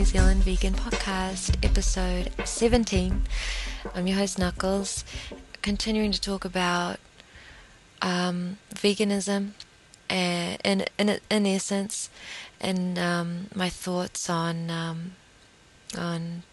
[0.00, 3.22] New Zealand Vegan Podcast, episode 17.
[3.94, 5.04] I'm your host, Knuckles,
[5.60, 6.98] continuing to talk about
[8.00, 9.50] um, veganism
[10.08, 12.08] and, in, in, in essence,
[12.62, 15.12] and um, my thoughts on um,
[15.98, 16.44] on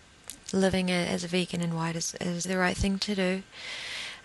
[0.52, 3.44] living as a vegan and why it is, is the right thing to do.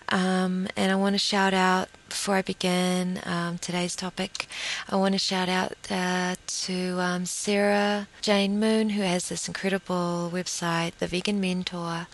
[0.09, 4.47] Um, and I want to shout out before I begin um, today's topic.
[4.89, 10.29] I want to shout out uh, to um, Sarah Jane Moon, who has this incredible
[10.31, 12.07] website, The Vegan Mentor.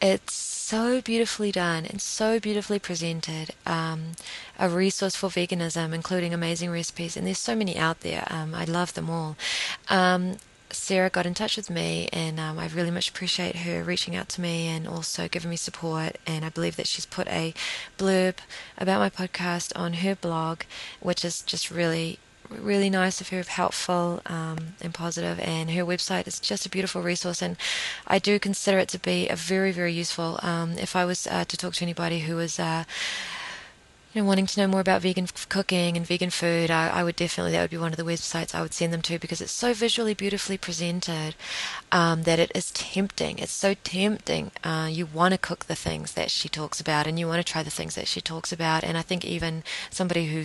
[0.00, 3.50] It's so beautifully done and so beautifully presented.
[3.66, 4.12] Um,
[4.58, 8.26] a resource for veganism, including amazing recipes, and there's so many out there.
[8.30, 9.36] Um, I love them all.
[10.72, 14.28] Sarah got in touch with me, and um, I really much appreciate her reaching out
[14.30, 16.16] to me and also giving me support.
[16.26, 17.54] And I believe that she's put a
[17.98, 18.36] blurb
[18.78, 20.62] about my podcast on her blog,
[21.00, 22.18] which is just really
[22.60, 27.02] really nice of her, helpful um, and positive, and her website is just a beautiful
[27.02, 27.40] resource.
[27.40, 27.56] And
[28.06, 30.38] I do consider it to be a very, very useful.
[30.42, 32.84] Um, if I was uh, to talk to anybody who was uh,
[34.12, 37.04] you know, wanting to know more about vegan f- cooking and vegan food, I, I,
[37.04, 39.40] would definitely, that would be one of the websites I would send them to because
[39.40, 41.34] it's so visually beautifully presented
[41.90, 43.38] um, that it is tempting.
[43.38, 44.50] It's so tempting.
[44.62, 47.52] Uh, you want to cook the things that she talks about and you want to
[47.52, 48.84] try the things that she talks about.
[48.84, 50.44] And I think even somebody who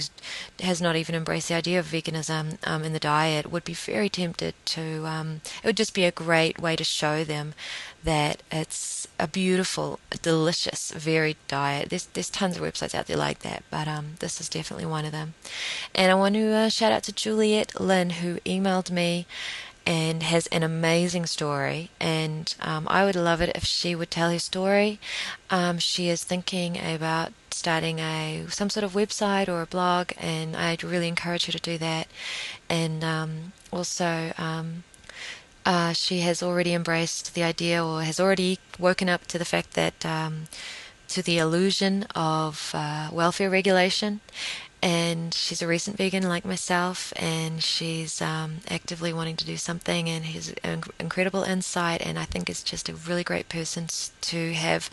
[0.61, 4.09] has not even embraced the idea of veganism um, in the diet would be very
[4.09, 7.53] tempted to, um, it would just be a great way to show them
[8.03, 11.89] that it's a beautiful, delicious, varied diet.
[11.89, 15.05] There's there's tons of websites out there like that, but um, this is definitely one
[15.05, 15.33] of them.
[15.93, 19.25] And I want to uh, shout out to Juliet Lynn who emailed me
[19.85, 21.89] and has an amazing story.
[21.99, 24.99] And um, I would love it if she would tell her story.
[25.49, 30.55] Um, she is thinking about starting a some sort of website or a blog, and
[30.55, 32.07] I'd really encourage her to do that.
[32.69, 34.83] And um, also um,
[35.65, 39.73] uh, she has already embraced the idea or has already woken up to the fact
[39.73, 40.47] that um,
[41.09, 44.21] to the illusion of uh, welfare regulation.
[44.81, 50.07] And she's a recent vegan like myself and she's um, actively wanting to do something
[50.07, 50.53] and has
[50.99, 53.87] incredible insight and i think is just a really great person
[54.21, 54.91] to have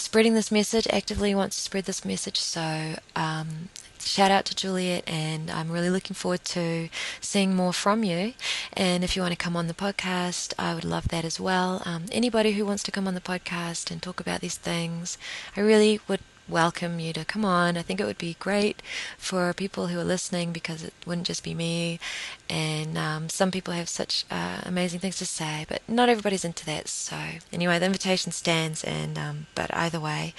[0.00, 2.38] spreading this message actively wants to spread this message.
[2.38, 3.68] So um,
[4.02, 6.88] shout out to Juliet, and I'm really looking forward to
[7.20, 8.34] seeing more from you.
[8.72, 11.82] And if you want to come on the podcast, I would love that as well.
[11.84, 15.18] Um, anybody who wants to come on the podcast and talk about these things,
[15.56, 17.76] I really would welcome you to come on.
[17.76, 18.82] I think it would be great
[19.16, 22.00] for people who are listening because it wouldn't just be me.
[22.48, 26.64] And um, some people have such uh, amazing things to say, but not everybody's into
[26.66, 26.88] that.
[26.88, 27.16] So
[27.52, 28.84] anyway, the invitation stands.
[28.84, 30.34] And um, but either way,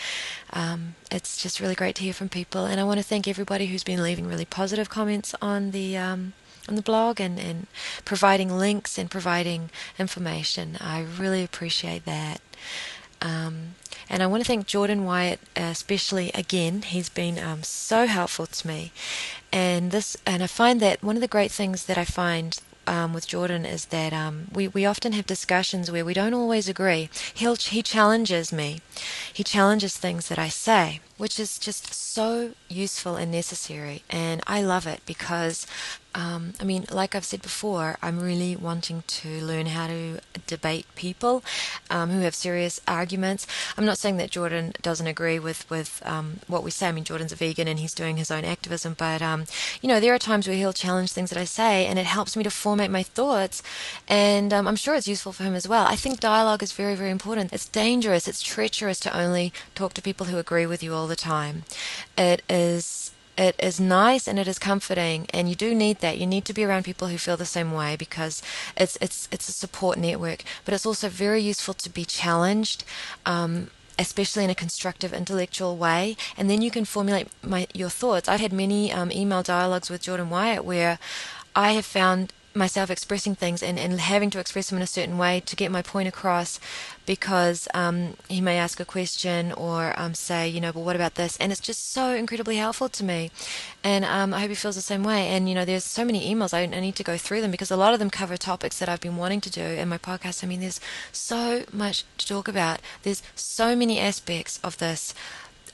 [0.51, 2.65] um, it's just really great to hear from people.
[2.65, 6.33] And I want to thank everybody who's been leaving really positive comments on the um,
[6.67, 7.67] on the blog and, and
[8.05, 10.77] providing links and providing information.
[10.79, 12.41] I really appreciate that.
[13.21, 13.75] Um,
[14.09, 16.81] and I want to thank Jordan Wyatt, especially again.
[16.81, 18.91] He's been um, so helpful to me,
[19.51, 22.59] and this, and I find that one of the great things that I find
[22.89, 26.67] um, with Jordan is that um, we, we often have discussions where we don't always
[26.67, 27.09] agree.
[27.35, 28.81] He'll, he challenges me.
[29.31, 34.03] He challenges things that I say, which is just so useful and necessary.
[34.09, 35.67] And I love it because
[36.15, 40.87] um, I mean, like I've said before, I'm really wanting to learn how to debate
[40.95, 41.43] people
[41.91, 43.45] um, who have serious arguments.
[43.77, 46.87] I'm not saying that Jordan doesn't agree with with um, what we say.
[46.87, 49.45] I mean, Jordan's a vegan and he's doing his own activism, but um,
[49.81, 52.35] you know, there are times where he'll challenge things that I say, and it helps
[52.35, 53.61] me to formate my thoughts.
[54.07, 55.85] And um, I'm sure it's useful for him as well.
[55.85, 57.53] I think dialogue is very, very important.
[57.53, 58.27] It's dangerous.
[58.27, 61.63] It's treacherous to only talk to people who agree with you all the time.
[62.17, 66.17] It is it is nice and it is comforting and you do need that.
[66.17, 68.41] You need to be around people who feel the same way because
[68.75, 72.83] it's it's it's a support network but it's also very useful to be challenged
[73.25, 76.15] um, especially in a constructive intellectual way.
[76.37, 78.29] And then you can formulate my, your thoughts.
[78.29, 80.99] I've had many um, email dialogues with jordan wyatt where
[81.55, 85.17] i have found myself expressing things and, and having to express them in a certain
[85.17, 86.59] way to get my point across
[87.05, 91.15] because um, he may ask a question or um, say, you know, well, what about
[91.15, 91.37] this?
[91.37, 93.31] And it's just so incredibly helpful to me.
[93.83, 95.27] And um, I hope he feels the same way.
[95.27, 97.71] And, you know, there's so many emails, I, I need to go through them because
[97.71, 100.43] a lot of them cover topics that I've been wanting to do in my podcast.
[100.43, 100.81] I mean, there's
[101.11, 105.13] so much to talk about, there's so many aspects of this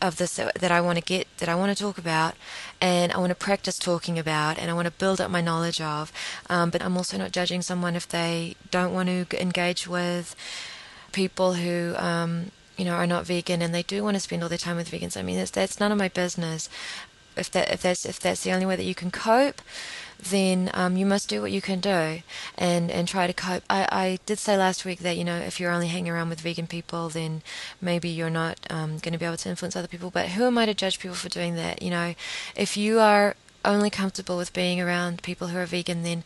[0.01, 2.35] of this that I want to get, that I want to talk about,
[2.79, 5.81] and I want to practice talking about, and I want to build up my knowledge
[5.81, 6.11] of.
[6.49, 10.35] Um, but I'm also not judging someone if they don't want to engage with
[11.11, 14.49] people who, um, you know, are not vegan and they do want to spend all
[14.49, 15.17] their time with vegans.
[15.17, 16.69] I mean, that's, that's none of my business.
[17.37, 19.61] If that if that's if that's the only way that you can cope,
[20.19, 22.21] then um, you must do what you can do
[22.57, 23.63] and, and try to cope.
[23.69, 26.41] I, I did say last week that, you know, if you're only hanging around with
[26.41, 27.41] vegan people, then
[27.81, 30.11] maybe you're not um, going to be able to influence other people.
[30.11, 31.81] But who am I to judge people for doing that?
[31.81, 32.15] You know,
[32.55, 36.23] if you are only comfortable with being around people who are vegan, then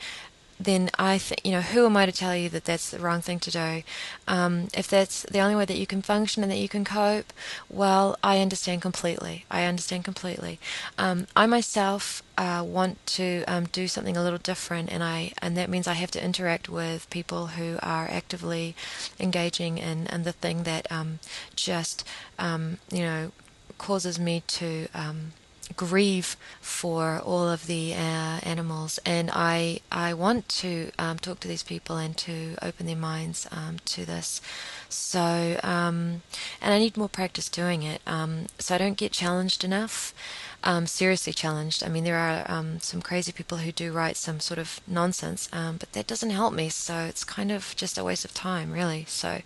[0.59, 3.21] then I think, you know, who am I to tell you that that's the wrong
[3.21, 3.83] thing to do?
[4.27, 7.31] Um, if that's the only way that you can function and that you can cope,
[7.69, 9.45] well, I understand completely.
[9.49, 10.59] I understand completely.
[10.97, 15.55] Um, I myself uh, want to um, do something a little different, and I and
[15.55, 18.75] that means I have to interact with people who are actively
[19.19, 21.19] engaging in, in the thing that um,
[21.55, 22.05] just,
[22.37, 23.31] um, you know,
[23.77, 25.31] causes me to um,
[25.75, 31.47] grieve for all of the uh, animals, and I I want to um, talk to
[31.47, 34.41] these people and to open their minds um, to this.
[34.89, 36.21] So um,
[36.61, 38.01] and I need more practice doing it.
[38.07, 40.13] Um, so I don't get challenged enough.
[40.61, 41.83] Um, seriously challenged.
[41.83, 45.47] I mean, there are um, some crazy people who do write some sort of nonsense,
[45.51, 46.67] but that doesn't help me.
[46.67, 49.05] So it's kind of just a waste of time, really.
[49.07, 49.43] So I'm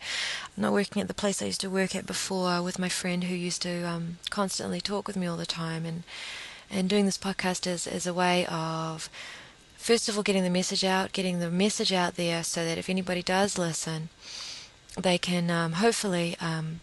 [0.58, 3.36] not working at the place I used to work at before with my friend who
[3.36, 4.02] used to
[4.32, 6.04] constantly talk with me all the time and
[6.74, 9.10] and doing this podcast is, is a way of
[9.78, 12.90] first of all getting the message out, getting the message out there so that if
[12.90, 14.10] anybody does listen,
[15.00, 16.80] they can um, hopefully, um,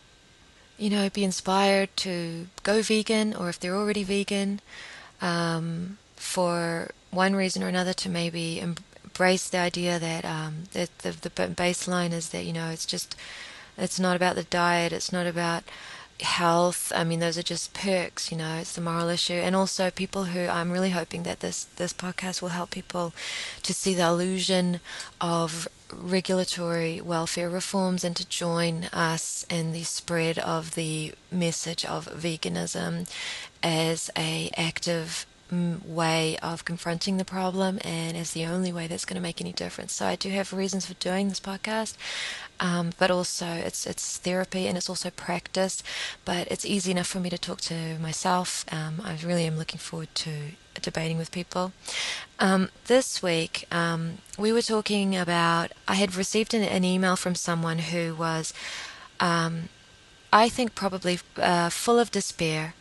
[0.81, 4.61] you know, be inspired to go vegan, or if they're already vegan,
[5.21, 11.11] um, for one reason or another, to maybe embrace the idea that um, that the,
[11.13, 13.15] the baseline is that you know it's just
[13.77, 15.65] it's not about the diet, it's not about
[16.23, 16.93] health.
[16.95, 19.35] I mean, those are just perks, you know, it's the moral issue.
[19.35, 23.13] And also people who I'm really hoping that this, this podcast will help people
[23.63, 24.81] to see the illusion
[25.21, 32.07] of regulatory welfare reforms and to join us in the spread of the message of
[32.07, 33.09] veganism
[33.63, 39.17] as a active way of confronting the problem and as the only way that's going
[39.17, 39.93] to make any difference.
[39.93, 41.97] So I do have reasons for doing this podcast,
[42.61, 45.83] um, but also it's it's therapy and it's also practice.
[46.25, 48.65] But it's easy enough for me to talk to myself.
[48.71, 50.53] Um, I really am looking forward to
[50.83, 51.73] debating with people.
[52.39, 55.73] Um, this week um, we were talking about.
[55.87, 58.53] I had received an, an email from someone who was.
[59.21, 59.69] Um,
[60.33, 62.75] I think probably uh, full of despair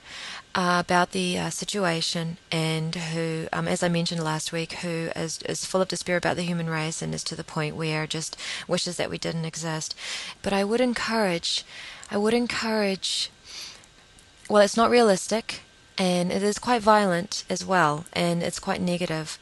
[0.56, 5.42] uh, about the uh, situation and who, um, as I mentioned last week, who is,
[5.44, 8.38] is full of despair about the human race and is to the point where just
[8.68, 9.96] wishes that we didn't exist.
[10.42, 11.64] But I would encourage,
[12.12, 13.32] I would encourage,
[14.48, 15.62] well, it's not realistic
[16.00, 19.38] and it is quite violent as well and it's quite.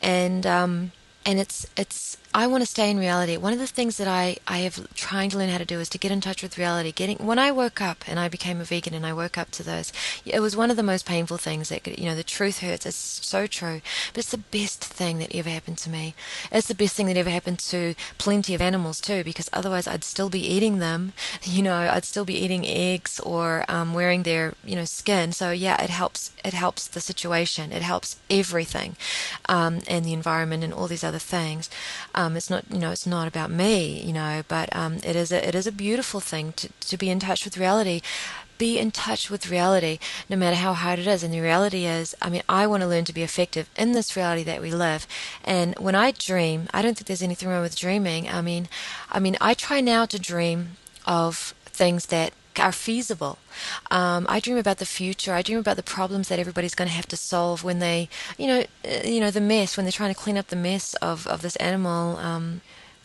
[0.00, 0.92] And, um,
[1.26, 3.36] and it's it's I want to stay in reality.
[3.36, 5.88] One of the things that I, I have trying to learn how to do is
[5.88, 6.92] to get in touch with reality.
[6.92, 9.64] Getting when I woke up and I became a vegan and I woke up to
[9.64, 9.92] those,
[10.24, 12.86] it was one of the most painful things that you know the truth hurts.
[12.86, 13.80] It's so true,
[14.12, 16.14] but it's the best thing that ever happened to me.
[16.52, 20.04] It's the best thing that ever happened to plenty of animals too, because otherwise I'd
[20.04, 21.12] still be eating them.
[21.50, 25.32] You know, I'd still be eating eggs or um, wearing their you know skin.
[25.32, 26.30] So yeah, it helps.
[26.44, 27.72] It helps the situation.
[27.72, 28.94] It helps everything,
[29.48, 31.68] um, and the environment and all these other things.
[32.28, 35.46] It's not, you know, it's not about me, you know, but um, it is a,
[35.46, 38.00] it is a beautiful thing to, to be in touch with reality.
[38.58, 39.98] Be in touch with reality,
[40.28, 41.22] no matter how hard it is.
[41.22, 44.16] And the reality is, I mean, I want to learn to be effective in this
[44.16, 45.06] reality that we live.
[45.44, 48.28] And when I dream, I don't think there's anything wrong with dreaming.
[48.28, 48.68] I mean,
[49.10, 53.38] I mean, I try now to dream of things that are feasible.
[53.90, 55.34] Um, I dream about the future.
[55.34, 58.46] I dream about the problems that everybody's going to have to solve when they, you
[58.46, 61.26] know, uh, you know, the mess when they're trying to clean up the mess of
[61.26, 62.16] of this animal.
[62.18, 62.60] Um,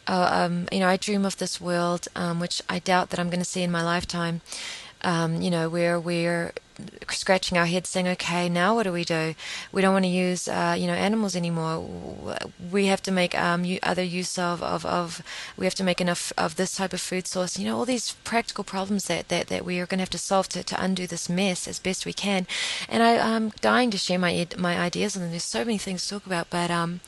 [0.08, 3.30] uh, um, you know, I dream of this world, um, which I doubt that I'm
[3.30, 4.42] going to see in my lifetime.
[5.02, 6.54] Um, you know, where we're
[7.10, 9.36] scratching our heads saying, okay, now what do we do?
[9.72, 11.88] We don't want to use, uh, you know, animals anymore.
[12.72, 15.22] We have to make um, other use of, of, of,
[15.58, 17.58] we have to make enough of this type of food source.
[17.58, 20.18] You know, all these practical problems that, that, that we are going to have to
[20.18, 22.48] solve to, to undo this mess as best we can.
[22.88, 25.32] And I, I'm dying to share my my ideas them.
[25.32, 27.00] There's so many things to talk about, but, um,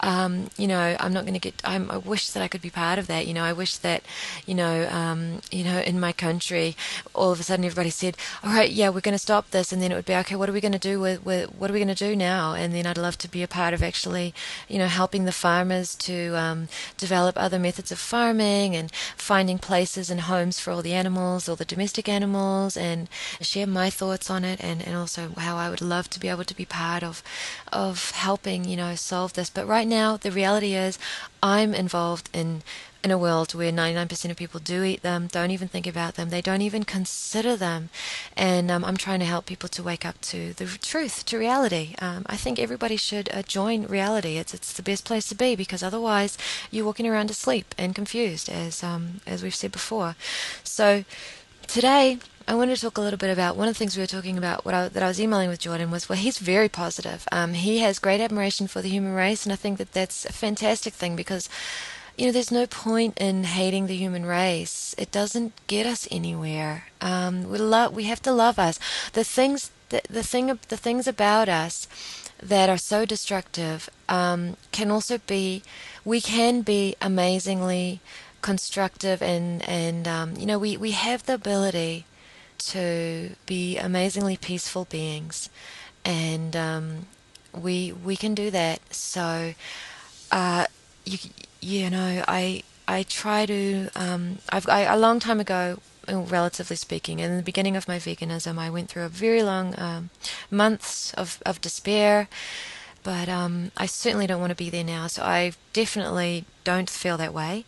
[0.00, 2.70] um, you know, I'm not going to get, I'm, i wish that I could be
[2.70, 3.26] part of that.
[3.26, 4.02] You know, I wish that,
[4.46, 6.76] you know, um, you know, in my country,
[7.14, 9.80] all of a sudden everybody said, all right, yeah, we're going to stop this, and
[9.80, 10.34] then it would be okay.
[10.34, 12.54] What are we going to do with, with what are we going to do now?
[12.54, 14.34] And then I'd love to be a part of actually,
[14.68, 20.10] you know, helping the farmers to um, develop other methods of farming and finding places
[20.10, 23.08] and homes for all the animals, all the domestic animals, and
[23.40, 26.44] share my thoughts on it, and, and also how I would love to be able
[26.44, 27.22] to be part of
[27.72, 29.50] of helping, you know, solve this.
[29.50, 30.98] But right now, the reality is,
[31.42, 32.62] I'm involved in
[33.06, 36.28] in a world where 99% of people do eat them, don't even think about them,
[36.28, 37.88] they don't even consider them.
[38.36, 41.94] And um, I'm trying to help people to wake up to the truth, to reality.
[42.00, 44.38] Um, I think everybody should uh, join reality.
[44.38, 46.36] It's it's the best place to be because otherwise
[46.72, 50.16] you're walking around asleep and confused, as um, as we've said before.
[50.64, 51.04] So
[51.68, 54.08] today I wanted to talk a little bit about one of the things we were
[54.08, 57.28] talking about what I, that I was emailing with Jordan was well he's very positive.
[57.30, 60.32] Um, he has great admiration for the human race, and I think that that's a
[60.32, 61.48] fantastic thing because
[62.16, 64.94] you know there's no point in hating the human race.
[64.96, 66.84] It doesn't get us anywhere.
[67.00, 68.78] Um, we love we have to love us.
[69.12, 71.86] The things the, the thing the things about us
[72.42, 75.62] that are so destructive um, can also be
[76.04, 78.00] we can be amazingly
[78.42, 82.06] constructive and and um, you know we we have the ability
[82.58, 85.50] to be amazingly peaceful beings,
[86.04, 87.06] and um,
[87.52, 88.80] we we can do that.
[88.94, 89.54] So,
[90.32, 90.66] uh,
[91.04, 91.18] you
[91.66, 97.18] you know, I I try to um, I've I, a long time ago relatively speaking.
[97.18, 100.10] In the beginning of my veganism, I went through a very long um,
[100.48, 102.28] months of, of despair,
[103.02, 105.08] but um, I certainly don't want to be there now.
[105.08, 107.64] So I definitely don't feel that way.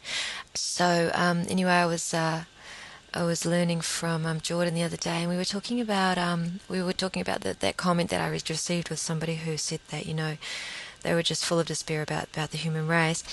[0.54, 2.44] So um, anyway, I was uh,
[3.12, 6.60] I was learning from um, Jordan the other day, and we were talking about um,
[6.68, 10.14] we were talking about that comment that I received with somebody who said that you
[10.14, 10.36] know
[11.02, 13.24] they were just full of despair about, about the human race,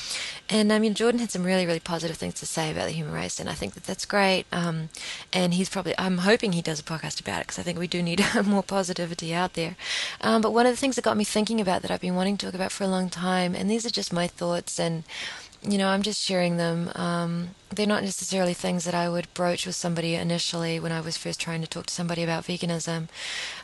[0.49, 3.13] and I mean Jordan had some really really positive things to say about the human
[3.13, 4.45] race, and I think that that's great.
[4.51, 4.89] Um,
[5.33, 7.87] and he's probably I'm hoping he does a podcast about it because I think we
[7.87, 9.75] do need more positivity out there.
[10.21, 12.37] Um, but one of the things that got me thinking about that I've been wanting
[12.37, 15.03] to talk about for a long time, and these are just my thoughts and
[15.67, 16.91] you know, I'm just sharing them.
[16.95, 21.17] Um, they're not necessarily things that I would broach with somebody initially when I was
[21.17, 23.07] first trying to talk to somebody about veganism.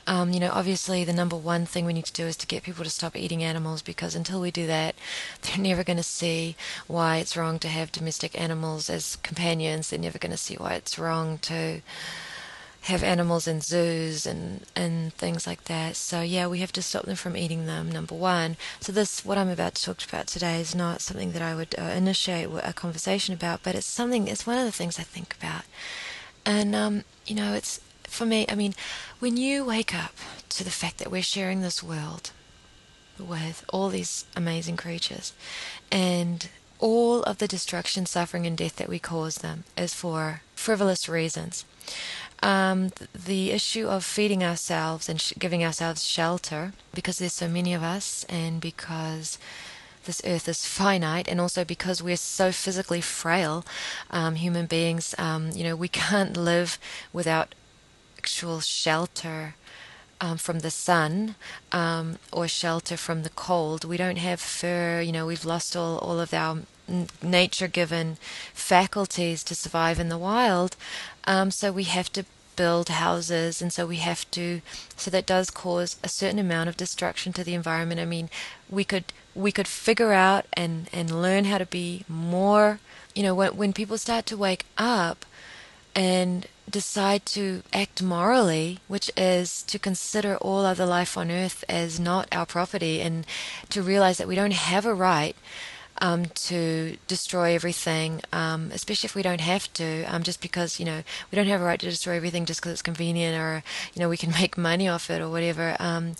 [0.08, 2.63] Um, you know, obviously, the number one thing we need to do is to get
[2.63, 4.96] people to stop eating animals because until we do that,
[5.41, 6.55] they're never going to see
[6.88, 9.89] why it's wrong to have domestic animals as companions.
[9.89, 11.81] They're never going to see why it's wrong to
[12.85, 15.95] have animals in zoos and and things like that.
[15.95, 17.91] So yeah, we have to stop them from eating them.
[17.91, 18.57] Number one.
[18.79, 21.75] So this, what I'm about to talk about today, is not something that I would
[21.77, 24.27] uh, initiate a conversation about, but it's something.
[24.27, 25.63] It's one of the things I think about,
[26.45, 28.45] and um, you know, it's for me.
[28.50, 28.73] I mean,
[29.19, 30.15] when you wake up
[30.50, 32.31] to the fact that we're sharing this world
[33.19, 35.33] with all these amazing creatures,
[35.91, 41.07] and all of the destruction, suffering, and death that we cause them is for frivolous
[41.07, 41.63] reasons
[42.41, 47.74] um, the issue of feeding ourselves and sh- giving ourselves shelter because there's so many
[47.74, 49.38] of us and because
[50.05, 53.63] this earth is finite and also because we're so physically frail
[54.10, 56.79] um, human beings um, you know we can't live
[57.13, 57.53] without
[58.17, 59.55] actual shelter
[60.19, 61.36] um, from the sun
[61.71, 63.83] um, or shelter from the cold.
[63.83, 66.60] We don't have fur you know we've lost all, all of our
[67.21, 68.17] nature given
[68.53, 70.75] faculties to survive in the wild.
[71.25, 74.62] Um, so we have to build houses, and so we have to.
[74.95, 78.01] So that does cause a certain amount of destruction to the environment.
[78.01, 78.29] I mean,
[78.69, 79.05] we could
[79.36, 82.79] we could figure out and and learn how to be more.
[83.15, 85.25] You know, when when people start to wake up
[85.95, 92.00] and decide to act morally, which is to consider all other life on earth as
[92.00, 93.25] not our property and
[93.69, 95.36] to realize that we don't have a right
[96.01, 100.86] um, to destroy everything, um, especially if we don't have to, um, just because, you
[100.86, 104.01] know, we don't have a right to destroy everything just because it's convenient or, you
[104.01, 106.15] know, we can make money off it or whatever, um,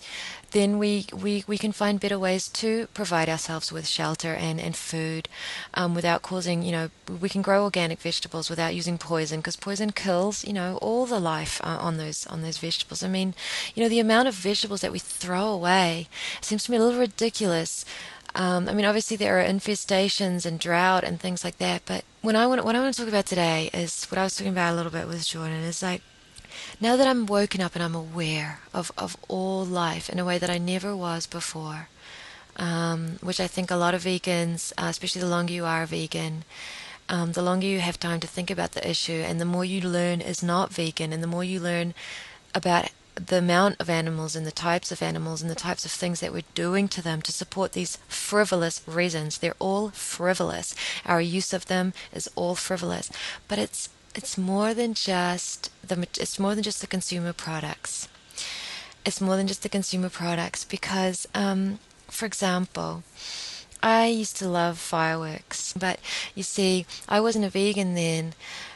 [0.52, 4.76] then we, we, we can find better ways to provide ourselves with shelter and, and
[4.76, 5.30] food
[5.74, 6.90] um, without causing, you know,
[7.22, 11.20] we can grow organic vegetables without using poison because poison kills, you know, all the
[11.20, 13.02] life uh, on those on those vegetables.
[13.02, 13.34] I mean,
[13.76, 16.08] you know, the amount of vegetables that we throw away
[16.42, 17.86] seems to me a little ridiculous.
[18.34, 22.36] Um, I mean, obviously there are infestations and drought and things like that, but when
[22.36, 24.74] I want, what I want to talk about today is what I was talking about
[24.74, 25.58] a little bit with Jordan.
[25.58, 26.02] Is like
[26.80, 30.38] now that I'm woken up and I'm aware of of all life in a way
[30.38, 31.90] that I never was before,
[32.56, 35.88] um, which I think a lot of vegans, uh, especially the longer you are a
[35.88, 36.44] vegan.
[37.10, 39.82] Um, the longer you have time to think about the issue, and the more you
[39.82, 41.94] learn is not vegan, and the more you learn
[42.56, 42.90] about
[43.28, 46.34] the amount of animals and the types of animals and the types of things that
[46.34, 49.38] we're doing to them to support these frivolous reasons.
[49.38, 50.76] They're all frivolous.
[51.06, 53.12] Our use of them is all frivolous.
[53.48, 58.08] But it's it's more than just the it's more than just the consumer products.
[59.06, 63.04] It's more than just the consumer products because, um, for example,
[63.82, 66.00] I used to love fireworks, but
[66.36, 68.34] you see, I wasn't a vegan then,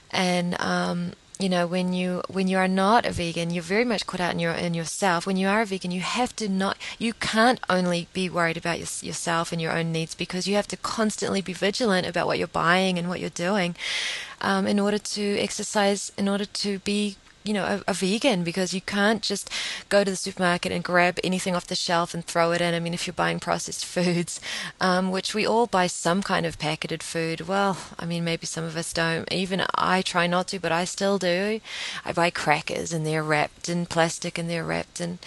[0.10, 4.06] and um, you know when you when you are not a vegan you're very much
[4.08, 5.26] caught out in your in yourself.
[5.28, 8.80] When you are a vegan you have to not you can't only be worried about
[8.80, 12.38] your, yourself and your own needs because you have to constantly be vigilant about what
[12.38, 13.76] you're buying and what you're doing
[14.42, 18.74] um, in order to exercise in order to be you know, a, a, vegan because
[18.74, 19.50] you can't just
[19.88, 22.74] go to the supermarket and grab anything off the shelf and throw it in.
[22.74, 24.42] I mean, if you're buying processed foods,
[24.82, 27.42] um, which we all buy some kind of packaged food.
[27.42, 29.32] Well, I mean, maybe some of us don't.
[29.32, 31.62] Even I try not to, but I still do.
[32.04, 35.20] I buy crackers and they're wrapped in plastic and they're wrapped in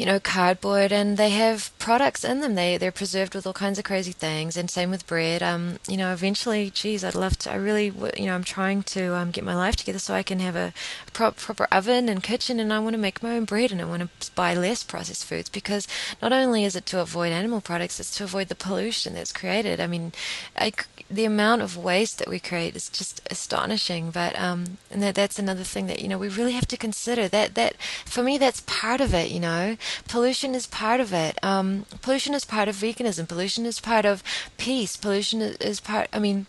[0.00, 2.54] you know, cardboard, and they have products in them.
[2.54, 5.42] They they're preserved with all kinds of crazy things, and same with bread.
[5.42, 7.52] Um, you know, eventually, geez, I'd love to.
[7.52, 10.40] I really, you know, I'm trying to um, get my life together so I can
[10.40, 10.72] have a
[11.12, 13.84] pro- proper oven and kitchen, and I want to make my own bread, and I
[13.84, 15.86] want to buy less processed foods because
[16.22, 19.80] not only is it to avoid animal products, it's to avoid the pollution that's created.
[19.80, 20.14] I mean,
[20.56, 20.72] I,
[21.10, 24.10] the amount of waste that we create is just astonishing.
[24.10, 27.28] But um, and that that's another thing that you know we really have to consider.
[27.28, 27.76] That that
[28.06, 29.30] for me, that's part of it.
[29.30, 29.76] You know
[30.08, 31.38] pollution is part of it.
[31.42, 33.28] Um, pollution is part of veganism.
[33.28, 34.22] Pollution is part of
[34.56, 34.96] peace.
[34.96, 36.08] Pollution is part.
[36.12, 36.46] I mean,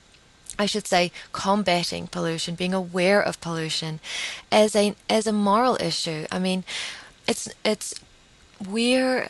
[0.59, 3.99] I should say combating pollution, being aware of pollution
[4.51, 6.25] as a as a moral issue.
[6.31, 6.63] I mean,
[7.27, 7.99] it's it's
[8.69, 9.29] we're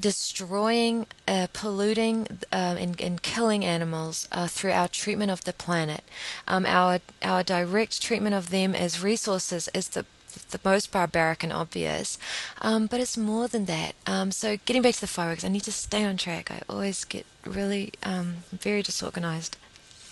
[0.00, 6.02] destroying, uh, polluting, uh, and, and, killing animals uh, through our treatment of the planet.
[6.46, 10.04] Um, our our direct treatment of them as resources is the
[10.50, 12.18] the most barbaric and obvious,
[12.60, 13.94] um, but it's more than that.
[14.06, 16.50] Um, so, getting back to the fireworks, I need to stay on track.
[16.50, 19.56] I always get really um, very disorganized.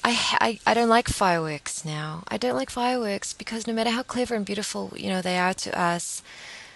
[0.02, 2.24] I, I, I don't like fireworks now.
[2.28, 5.54] I don't like fireworks because no matter how clever and beautiful you know they are
[5.54, 6.22] to us,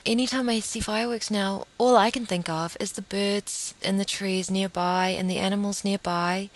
[0.06, 4.04] anytime I see fireworks now, all I can think of is the birds in the
[4.04, 6.48] trees nearby and the animals nearby.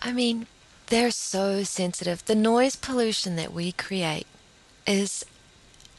[0.00, 0.46] I mean,
[0.86, 2.24] they're so sensitive.
[2.24, 4.26] The noise pollution that we create
[4.86, 5.24] is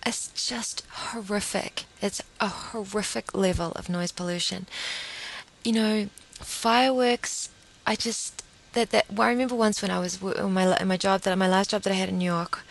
[0.05, 1.85] it's just horrific.
[2.01, 4.67] It's a horrific level of noise pollution.
[5.63, 7.49] You know, fireworks.
[7.85, 9.11] I just that that.
[9.11, 11.71] Well, I remember once when I was in my in my job that my last
[11.71, 12.63] job that I had in New York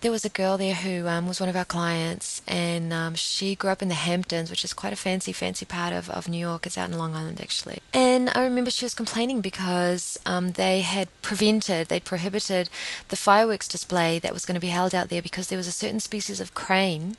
[0.00, 3.54] there was a girl there who um, was one of our clients, and um, she
[3.54, 6.38] grew up in the Hamptons, which is quite a fancy, fancy part of, of New
[6.38, 6.66] York.
[6.66, 7.78] It's out in Long Island, actually.
[7.94, 12.68] And I remember she was complaining because um, they had prevented, they'd prohibited
[13.08, 15.72] the fireworks display that was going to be held out there because there was a
[15.72, 17.16] certain species of crane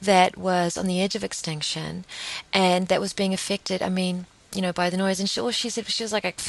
[0.00, 2.04] that was on the edge of extinction
[2.52, 3.82] and that was being affected.
[3.82, 5.20] I mean, you know, by the noise.
[5.20, 6.40] And she, all she said, she was like,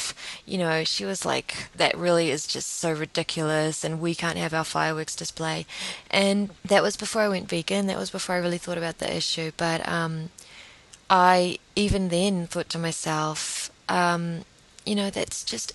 [0.45, 4.53] you know, she was like, that really is just so ridiculous, and we can't have
[4.53, 5.65] our fireworks display.
[6.11, 7.87] And that was before I went vegan.
[7.87, 9.51] That was before I really thought about the issue.
[9.57, 10.29] But um,
[11.09, 14.45] I even then thought to myself, um,
[14.85, 15.73] you know, that's just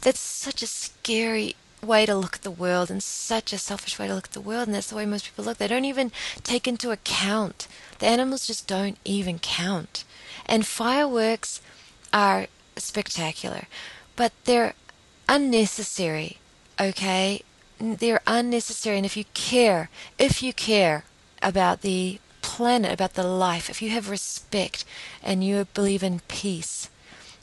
[0.00, 4.08] that's such a scary way to look at the world and such a selfish way
[4.08, 6.10] to look at the world and that's the way most people look they don't even
[6.42, 7.68] take into account
[8.00, 10.04] the animals just don't even count
[10.48, 11.60] and fireworks
[12.12, 13.64] are spectacular,
[14.16, 14.74] but they're
[15.28, 16.38] unnecessary,
[16.80, 17.42] okay?
[17.78, 18.96] They're unnecessary.
[18.96, 21.04] And if you care, if you care
[21.42, 24.84] about the planet, about the life, if you have respect
[25.22, 26.88] and you believe in peace,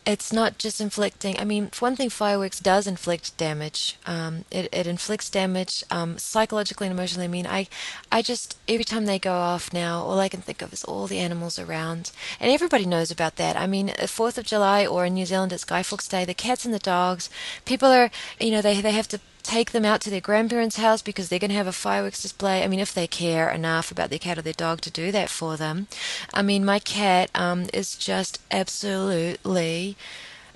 [0.06, 1.38] it's not just inflicting.
[1.40, 3.98] I mean, for one thing, fireworks does inflict damage.
[4.06, 7.26] Um, it, it inflicts damage um, psychologically and emotionally.
[7.26, 7.68] I mean, I,
[8.12, 11.08] I just every time they go off now, all I can think of is all
[11.08, 13.58] the animals around, and everybody knows about that.
[13.58, 16.24] I mean, Fourth of July or in New Zealand, it's Guy Fawkes Day.
[16.24, 17.30] The cats and the dogs.
[17.66, 21.02] People are, you know, they they have to take them out to their grandparents' house
[21.02, 22.64] because they're going to have a fireworks display.
[22.64, 25.30] I mean, if they care enough about their cat or their dog to do that
[25.30, 25.88] for them.
[26.34, 29.96] I mean, my cat um, is just absolutely,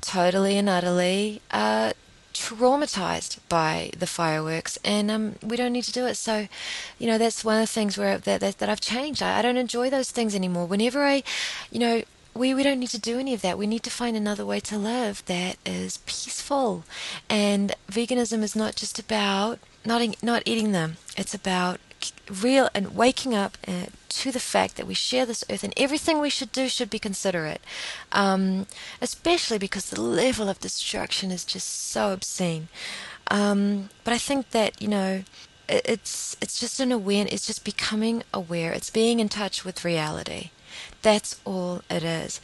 [0.02, 1.94] totally and utterly uh,
[2.34, 6.16] traumatized by the fireworks, and um, we don't need to do it.
[6.16, 6.48] So,
[6.98, 9.22] you know, that's one of the things where that, that, that I've changed.
[9.22, 10.66] I, I don't enjoy those things anymore.
[10.66, 11.24] Whenever I,
[11.72, 13.58] you know, we, we don't need to do any of that.
[13.58, 16.84] We need to find another way to live that is peaceful.
[17.30, 21.80] And veganism is not just about not, not eating them, it's about
[22.30, 26.20] real and waking up uh, to the fact that we share this earth and everything
[26.20, 27.62] we should do should be considerate.
[28.12, 28.68] Um,
[29.02, 32.68] especially because the level of destruction is just so obscene.
[33.32, 35.24] Um, but i think that you know
[35.68, 38.72] it's it's just an awareness it's just becoming aware.
[38.74, 40.50] It's being in touch with reality
[41.02, 42.42] that's all it is.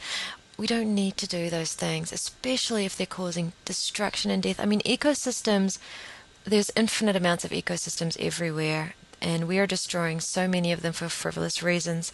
[0.58, 4.58] We don't need to do those things, especially if they're causing destruction and death.
[4.58, 5.78] I mean, ecosystems,
[6.44, 11.08] there's infinite amounts of ecosystems everywhere, and we are destroying so many of them for
[11.08, 12.12] frivolous reasons.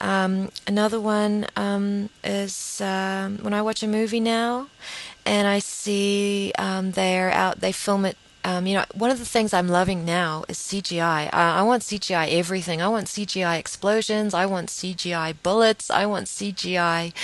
[0.00, 4.68] Um, another one um, is um, when I watch a movie now
[5.24, 9.24] and I see um, they're out, they film it um, you know, one of the
[9.24, 11.32] things I'm loving now is CGI.
[11.32, 12.82] I want CGI everything.
[12.82, 14.34] I want CGI explosions.
[14.34, 15.90] I want CGI bullets.
[15.90, 17.14] I want CGI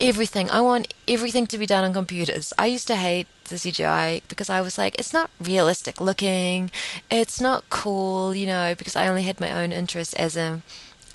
[0.00, 0.50] everything.
[0.50, 2.54] I want everything to be done on computers.
[2.58, 6.70] I used to hate the CGI because I was like, it's not realistic looking.
[7.10, 10.62] It's not cool, you know, because I only had my own interest as a,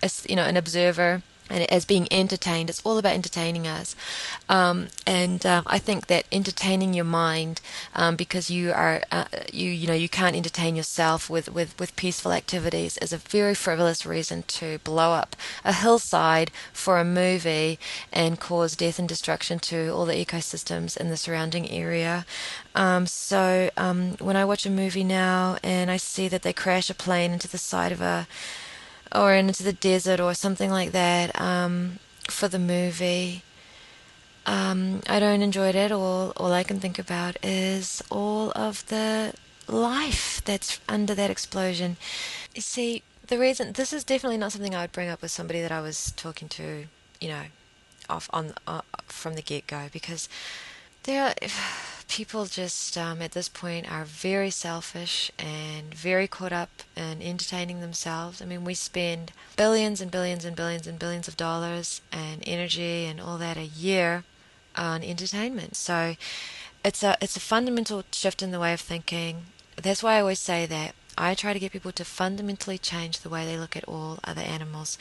[0.03, 2.69] as, you know, an observer and as being entertained.
[2.69, 3.95] It's all about entertaining us.
[4.47, 7.62] Um, and uh, I think that entertaining your mind,
[7.95, 11.95] um, because you are uh, you you know you can't entertain yourself with, with, with
[11.95, 17.79] peaceful activities, is a very frivolous reason to blow up a hillside for a movie
[18.12, 22.25] and cause death and destruction to all the ecosystems in the surrounding area.
[22.75, 26.89] Um, so um, when I watch a movie now and I see that they crash
[26.89, 28.27] a plane into the side of a
[29.13, 33.43] or into the desert or something like that um, for the movie.
[34.45, 36.34] Um, I don't enjoy it at all.
[36.38, 39.34] All I can think about is all of the
[39.67, 41.98] life that's under that explosion.
[42.56, 45.62] You see, the reason this is definitely not something I would bring up with somebody
[45.62, 46.86] that I was talking to,
[47.22, 47.43] you know,
[48.10, 50.28] off on uh, from the get go because
[51.04, 51.34] there are
[52.10, 57.80] people just um, at this point are very selfish and very caught up in entertaining
[57.80, 58.41] themselves.
[58.41, 63.06] I mean, we spend billions and billions and billions and billions of dollars and energy
[63.06, 64.24] and all that a year
[64.76, 65.76] on entertainment.
[65.76, 66.15] So
[66.84, 69.45] it's a it's a fundamental shift in the way of thinking.
[69.82, 73.30] That's why I always say that I try to get people to fundamentally change the
[73.30, 74.98] way they look at all other animals.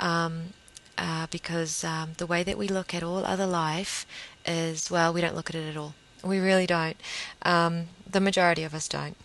[0.00, 0.54] Um,
[0.96, 4.04] uh, because um, the way that we look at all other life
[4.44, 5.94] is, well, we don't look at it at all.
[6.22, 6.96] We really don't.
[7.42, 9.16] Um, the majority of us don't.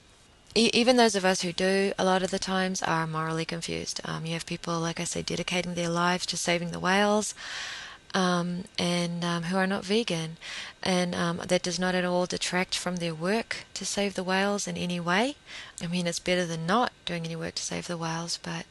[0.55, 3.99] E- even those of us who do, a lot of the times, are morally confused.
[4.05, 7.33] Um, you have people, like I say, dedicating their lives to saving the whales.
[8.15, 10.37] Um, and um, who are not vegan,
[10.83, 14.67] and um, that does not at all detract from their work to save the whales
[14.67, 15.35] in any way.
[15.81, 18.67] I mean, it's better than not doing any work to save the whales, but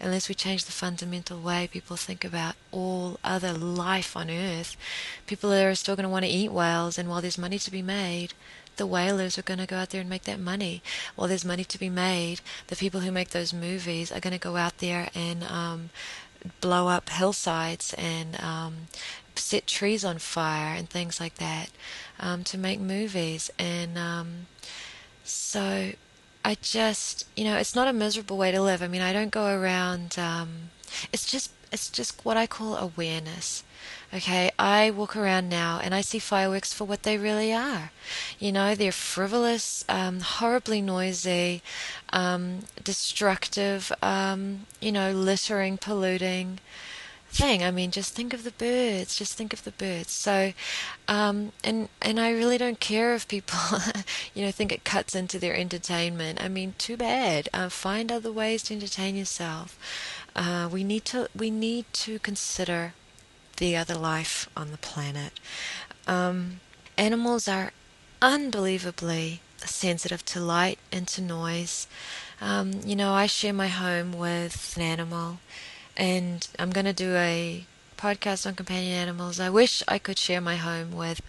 [0.00, 4.76] unless we change the fundamental way people think about all other life on Earth,
[5.26, 7.82] people are still going to want to eat whales, and while there's money to be
[7.82, 8.32] made,
[8.76, 10.82] the whalers are going to go out there and make that money.
[11.14, 14.38] While there's money to be made, the people who make those movies are going to
[14.38, 15.90] go out there and um,
[16.60, 18.88] blow up hillsides and um,
[19.34, 21.70] set trees on fire and things like that
[22.18, 23.50] um, to make movies.
[23.58, 24.46] And um,
[25.24, 25.92] so
[26.44, 28.82] I just, you know, it's not a miserable way to live.
[28.82, 30.18] I mean, I don't go around.
[30.18, 30.70] Um,
[31.12, 33.62] it's just, it's just what I call awareness.
[34.12, 37.92] Okay, I walk around now and I see fireworks for what they really are.
[38.40, 41.62] You know, they're frivolous, um, horribly noisy,
[42.12, 46.58] um, destructive, um, you know, littering, polluting
[47.30, 47.62] thing.
[47.62, 49.16] I mean, just think of the birds.
[49.16, 50.12] Just think of the birds.
[50.12, 50.52] So,
[51.08, 53.58] um, and and I really don't care if people,
[54.34, 56.42] you know, think it cuts into their entertainment.
[56.42, 57.48] I mean, too bad.
[57.52, 59.78] Uh, find other ways to entertain yourself.
[60.34, 62.94] Uh, we need to we need to consider
[63.56, 65.32] the other life on the planet.
[66.06, 66.60] Um,
[66.96, 67.72] animals are
[68.22, 71.86] unbelievably sensitive to light and to noise.
[72.40, 75.38] Um, you know, I share my home with an animal
[75.96, 77.64] and I'm going to do a
[77.96, 79.38] podcast on companion animals.
[79.38, 81.20] I wish I could share my home with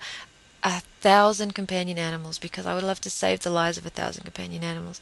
[0.63, 4.23] a thousand companion animals because I would love to save the lives of a thousand
[4.23, 5.01] companion animals.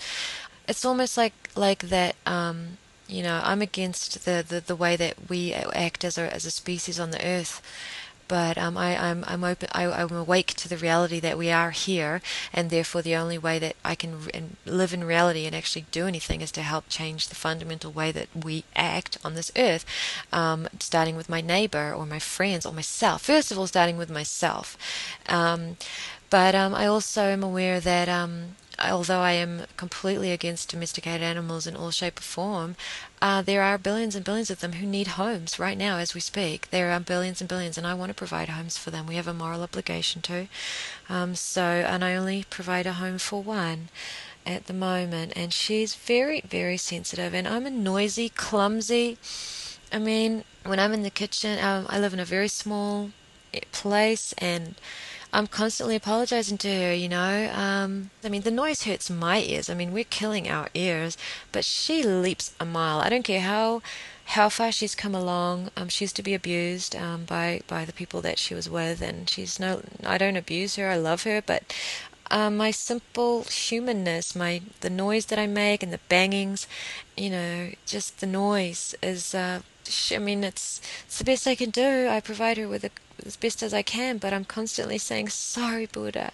[0.68, 2.16] It's almost like like that.
[2.26, 6.46] Um, you know, I'm against the, the, the way that we act as a as
[6.46, 7.62] a species on the earth
[8.30, 9.68] but um, I, I'm I'm open.
[9.74, 12.22] I, I'm awake to the reality that we are here,
[12.54, 16.40] and therefore the only way that I can live in reality and actually do anything
[16.40, 19.84] is to help change the fundamental way that we act on this earth.
[20.32, 23.24] Um, starting with my neighbor or my friends or myself.
[23.24, 24.78] First of all, starting with myself.
[25.28, 25.78] Um,
[26.30, 31.68] but um, I also am aware that um, although I am completely against domesticated animals
[31.68, 32.76] in all shape or form,
[33.22, 36.22] uh, there are billions and billions of them who need homes right now as we
[36.22, 36.70] speak.
[36.70, 39.08] There are billions and billions, and I want to provide homes for them.
[39.08, 40.48] We have a moral obligation to.
[41.10, 43.90] Um, so, and I only provide a home for one
[44.46, 47.34] at the moment, and she's very, very sensitive.
[47.34, 49.18] And I'm a noisy, clumsy.
[49.92, 53.12] I mean, when I'm in the kitchen, um, I live in a very small
[53.54, 54.76] eh, place, and
[55.32, 57.52] I'm constantly apologizing to her, you know.
[57.54, 59.70] Um, I mean, the noise hurts my ears.
[59.70, 61.18] I mean, we're killing our ears,
[61.52, 63.00] but she leaps a mile.
[63.00, 63.82] I don't care how
[64.26, 65.72] how far she's come along.
[65.76, 69.02] Um, she used to be abused um, by by the people that she was with,
[69.02, 69.82] and she's no.
[70.04, 70.90] I don't abuse her.
[70.90, 71.74] I love her, but
[72.32, 76.68] uh, my simple humanness, my the noise that I make and the bangings,
[77.16, 79.36] you know, just the noise is.
[79.36, 79.62] Uh,
[80.12, 82.08] I mean, it's it's the best I can do.
[82.10, 82.92] I provide her with a
[83.26, 86.32] as best as I can, but I'm constantly saying sorry, Buddha,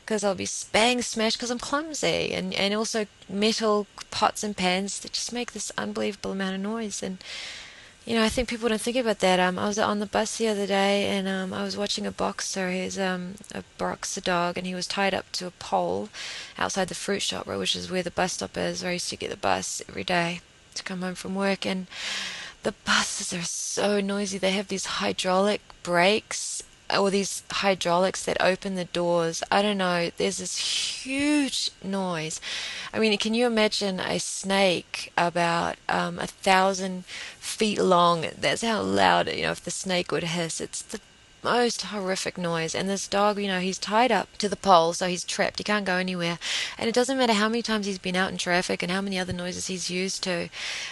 [0.00, 5.00] because I'll be bang smashed because I'm clumsy, and and also metal pots and pans
[5.00, 7.18] that just make this unbelievable amount of noise and
[8.04, 9.40] you know, I think people don't think about that.
[9.40, 12.10] Um, I was on the bus the other day, and um, I was watching a
[12.10, 12.70] boxer.
[12.70, 16.10] He's um, a boxer dog, and he was tied up to a pole
[16.58, 18.82] outside the fruit shop, which is where the bus stop is.
[18.82, 20.40] Where I used to get the bus every day
[20.74, 21.86] to come home from work, and
[22.64, 24.38] the buses are so noisy.
[24.38, 26.62] They have these hydraulic brakes
[26.94, 29.42] or these hydraulics that open the doors.
[29.50, 30.10] I don't know.
[30.16, 30.58] There's this
[31.04, 32.40] huge noise.
[32.92, 37.04] I mean, can you imagine a snake about um, a thousand
[37.38, 38.26] feet long?
[38.38, 40.60] That's how loud, you know, if the snake would hiss.
[40.60, 41.00] It's the
[41.44, 42.74] most horrific noise.
[42.74, 45.58] And this dog, you know, he's tied up to the pole, so he's trapped.
[45.58, 46.38] He can't go anywhere.
[46.76, 49.18] And it doesn't matter how many times he's been out in traffic and how many
[49.18, 50.48] other noises he's used to.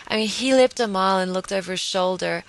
[0.07, 2.45] I mean, he leapt a mile and looked over his shoulder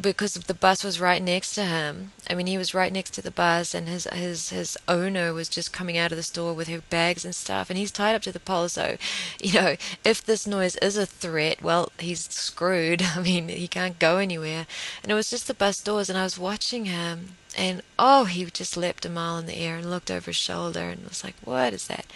[0.00, 2.12] because the bus was right next to him.
[2.28, 5.48] I mean, he was right next to the bus, and his his his owner was
[5.48, 8.22] just coming out of the store with her bags and stuff, and he's tied up
[8.22, 8.68] to the pole.
[8.68, 8.96] So,
[9.40, 13.02] you know, if this noise is a threat, well, he's screwed.
[13.16, 14.66] I mean, he can't go anywhere.
[15.02, 18.44] And it was just the bus doors, and I was watching him, and oh, he
[18.46, 21.36] just leapt a mile in the air and looked over his shoulder, and was like,
[21.44, 22.06] "What is that?"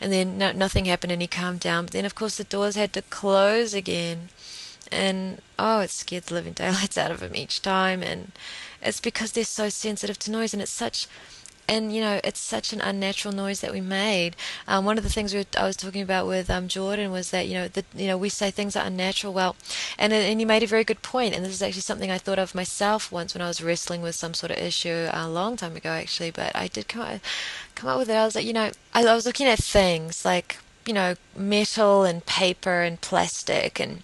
[0.00, 1.84] And then no, nothing happened, and he calmed down.
[1.86, 4.30] But then, of course, the doors had to close again
[4.92, 8.32] and oh, it scared the living daylights out of them each time, and
[8.82, 11.06] it's because they're so sensitive to noise, and it's such
[11.70, 14.34] and you know it's such an unnatural noise that we made.
[14.66, 17.46] Um, one of the things we I was talking about with um, Jordan was that
[17.46, 19.32] you know that you know we say things are unnatural.
[19.32, 19.54] Well,
[19.96, 22.40] and and you made a very good point, and this is actually something I thought
[22.40, 25.76] of myself once when I was wrestling with some sort of issue a long time
[25.76, 26.32] ago, actually.
[26.32, 27.20] But I did come up,
[27.76, 28.14] come up with it.
[28.14, 32.02] I was like, you know, I, I was looking at things like you know metal
[32.02, 34.02] and paper and plastic and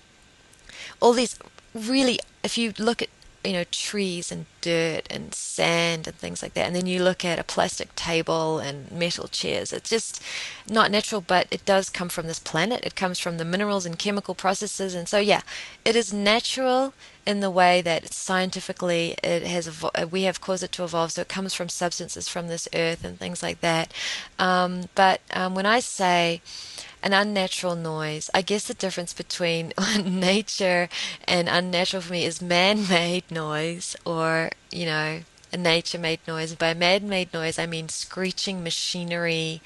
[1.00, 1.38] all these
[1.74, 3.08] really, if you look at
[3.46, 7.24] you know trees and dirt and sand and things like that and then you look
[7.24, 10.20] at a plastic table and metal chairs it's just
[10.68, 12.84] not natural but it does come from this planet.
[12.84, 15.42] It comes from the minerals and chemical processes and so yeah
[15.84, 16.92] it is natural
[17.24, 21.22] in the way that scientifically it has evo- we have caused it to evolve so
[21.22, 23.92] it comes from substances from this earth and things like that.
[24.38, 26.40] Um, but um, when i say
[27.06, 28.28] an unnatural noise.
[28.34, 29.72] I guess the difference between
[30.04, 30.88] nature
[31.28, 35.20] and unnatural for me is man made noise or, you know,
[35.56, 36.54] nature made noise.
[36.54, 39.60] By man made noise, I mean screeching machinery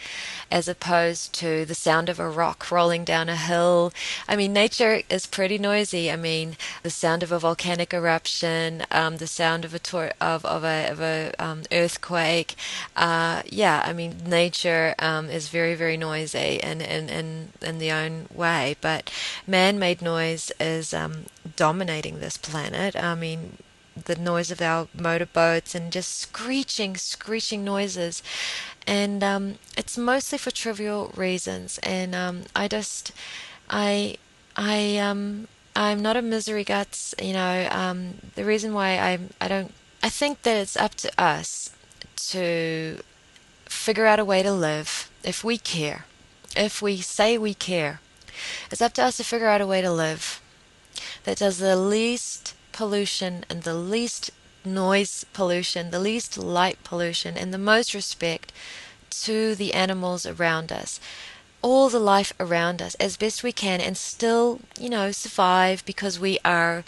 [0.51, 3.93] as opposed to the sound of a rock rolling down a hill.
[4.29, 6.11] I mean, nature is pretty noisy.
[6.11, 10.45] I mean, the sound of a volcanic eruption, um, the sound of a tor- of,
[10.45, 12.57] of a, of a um, earthquake.
[12.97, 17.93] Uh, yeah, I mean, nature um, is very, very noisy in, in, in, in the
[17.93, 19.11] own way, but
[19.47, 21.27] man made noise is um,
[21.57, 22.97] dominating this planet.
[22.97, 23.59] I mean,
[24.05, 28.23] the noise of our motorboats and just screeching, screeching noises.
[28.87, 31.79] And um, it's mostly for trivial reasons.
[31.83, 33.13] And um, I just,
[33.69, 34.17] I,
[34.57, 37.15] I, um, I'm not a misery guts.
[37.21, 41.13] You know, um, the reason why I, I don't, I think that it's up to
[41.21, 41.71] us
[42.17, 43.01] to
[43.67, 46.07] figure out a way to live if we care.
[46.57, 48.01] If we say we care,
[48.71, 50.41] it's up to us to figure out a way to live
[51.25, 54.31] that does the least pollution and the least
[54.65, 58.55] noise pollution, the least light pollution, and the most respect
[59.11, 60.99] to the animals around us,
[61.61, 66.19] all the life around us as best we can, and still, you know, survive because
[66.19, 66.83] we are.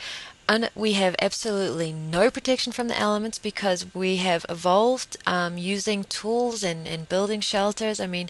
[0.48, 6.04] Un- we have absolutely no protection from the elements because we have evolved um, using
[6.04, 8.00] tools and, and building shelters.
[8.00, 8.28] I mean,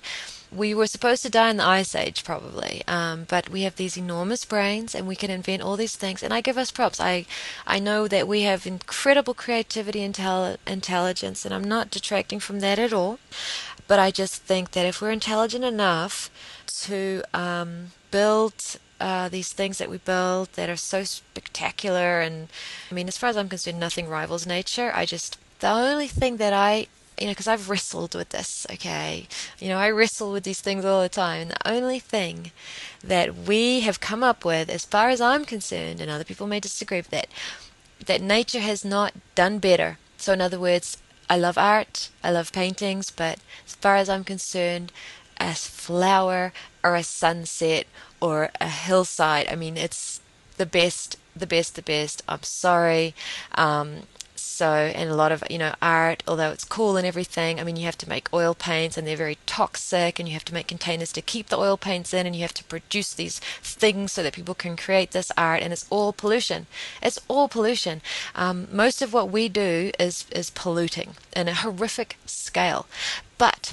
[0.55, 3.97] we were supposed to die in the ice age probably um, but we have these
[3.97, 6.23] enormous brains and we can invent all these things.
[6.23, 7.01] And i give us props.
[7.01, 7.27] I
[7.67, 12.61] i know that we have incredible creativity and intel- intelligence and i'm not detracting from
[12.61, 13.19] that at all.
[13.88, 16.31] But i just think that if we're intelligent enough
[16.83, 18.55] to um, build
[19.01, 22.49] uh, these things that we build that are so spectacular and
[22.91, 24.93] i mean as far as i'm concerned nothing rivals nature.
[24.95, 26.87] I just the only thing that i
[27.23, 29.29] you know, because I've wrestled with this, okay?
[29.61, 31.51] You know, I wrestle with these things all the time.
[31.51, 32.51] The only thing
[33.01, 36.59] that we have come up with, as far as I'm concerned, and other people may
[36.59, 37.29] disagree with that,
[38.07, 39.99] that nature has not done better.
[40.17, 40.99] So, in other words,
[41.31, 44.91] I love art, I love paintings, but as far as I'm concerned,
[45.39, 47.87] a flower or a sunset
[48.21, 50.21] or a hillside, I mean, it's
[50.57, 52.21] the best, the best, the best.
[52.29, 53.15] I'm sorry.
[53.55, 54.09] Um,
[54.44, 57.76] So, and a lot of, you know, art, although it's cool and everything, I mean,
[57.76, 60.66] you have to make oil paints and they're very toxic and you have to make
[60.66, 64.22] containers to keep the oil paints in and you have to produce these things so
[64.22, 66.66] that people can create this art and it's all pollution.
[67.00, 68.02] It's all pollution.
[68.35, 72.87] Um, most of what we do is, is polluting in a horrific scale.
[73.38, 73.72] But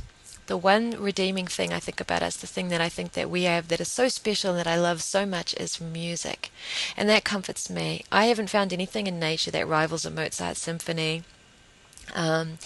[0.49, 3.43] the one redeeming thing I think about us, the thing that I think that we
[3.43, 6.51] have that is so special and that I love so much is music.
[6.97, 8.03] And that comforts me.
[8.11, 11.21] I haven't found anything in nature that rivals a Mozart symphony.
[12.15, 12.57] Um,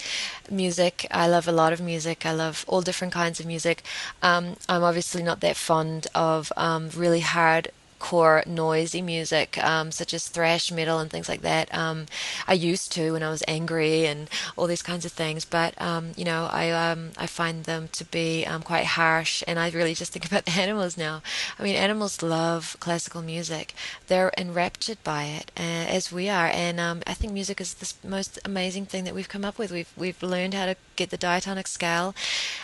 [0.50, 2.26] music, I love a lot of music.
[2.26, 3.84] I love all different kinds of music.
[4.22, 7.70] Um, I'm obviously not that fond of um, really hard
[8.04, 11.74] core noisy music, um, such as thrash metal and things like that.
[11.74, 12.06] Um,
[12.46, 16.12] I used to when I was angry and all these kinds of things, but um,
[16.18, 19.96] you know, I um, I find them to be um, quite harsh, and I really
[19.96, 21.22] just think about the animals now.
[21.58, 23.74] I mean, animals love classical music;
[24.08, 28.38] they're enraptured by it, uh, as we are, and I think music is the most
[28.44, 29.72] amazing thing that we've come up with.
[29.72, 32.14] We've we've learned how to get the diatonic scale.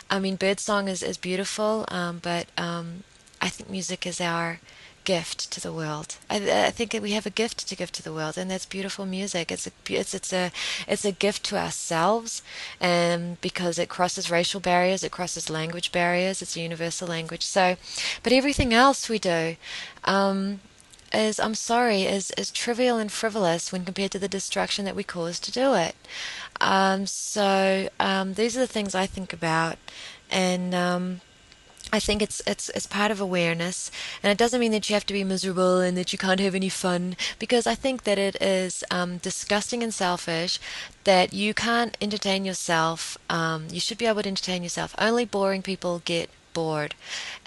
[0.09, 1.85] I mean, birdsong is is beautiful,
[2.29, 4.59] but I think music is our
[5.09, 6.17] gift to the world.
[6.29, 9.07] I, I, think we have a gift to give to the world, and that's beautiful
[9.07, 9.51] music.
[9.51, 10.51] It's a it's it's a
[10.87, 12.43] it's a gift to ourselves,
[12.79, 16.43] and because it crosses racial barriers, it crosses language barriers.
[16.43, 17.43] It's a universal language.
[17.43, 17.75] So,
[18.21, 19.55] but everything else we do.
[20.03, 20.59] Um,
[21.11, 25.03] is I'm sorry is is trivial and frivolous when compared to the destruction that we
[25.03, 25.95] cause to do it.
[26.61, 29.77] Um, so um, these are the things I think about,
[30.29, 31.21] and um,
[31.91, 35.07] I think it's it's it's part of awareness, and it doesn't mean that you have
[35.07, 37.15] to be miserable and that you can't have any fun.
[37.39, 40.59] Because I think that it is um, disgusting and selfish
[41.05, 43.17] that you can't entertain yourself.
[43.29, 44.93] Um, you should be able to entertain yourself.
[44.99, 46.93] Only boring people get bored,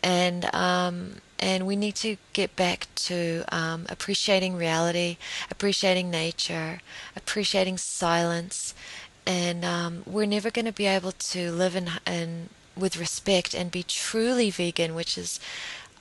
[0.03, 5.19] and um, and we need to get back to um, appreciating reality,
[5.51, 6.81] appreciating nature,
[7.15, 8.75] appreciating silence,
[9.25, 13.71] and um, we're never going to be able to live in in with respect and
[13.71, 15.39] be truly vegan, which is,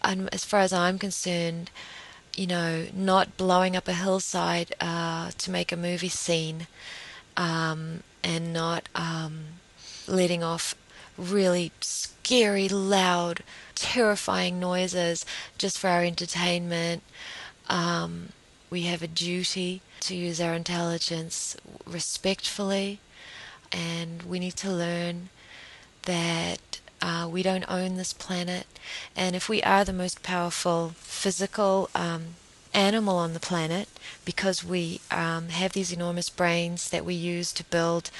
[0.04, 1.70] um, as far as I'm concerned,
[2.36, 6.68] you know, not blowing up a hillside uh, to make a movie scene,
[7.36, 9.46] um, and not um,
[10.08, 10.76] letting off
[11.18, 13.44] really scary, loud,
[13.76, 15.26] terrifying noises
[15.58, 17.04] just for our entertainment.
[17.68, 18.30] Um,
[18.70, 23.00] we have a duty to use our intelligence respectfully,
[23.72, 25.30] and we need to learn
[26.04, 28.66] that uh, we don't own this planet,
[29.16, 32.36] and if we are the most powerful physical um,
[32.74, 33.88] animal on the planet,
[34.24, 38.12] because we um, have these enormous brains that we use to build,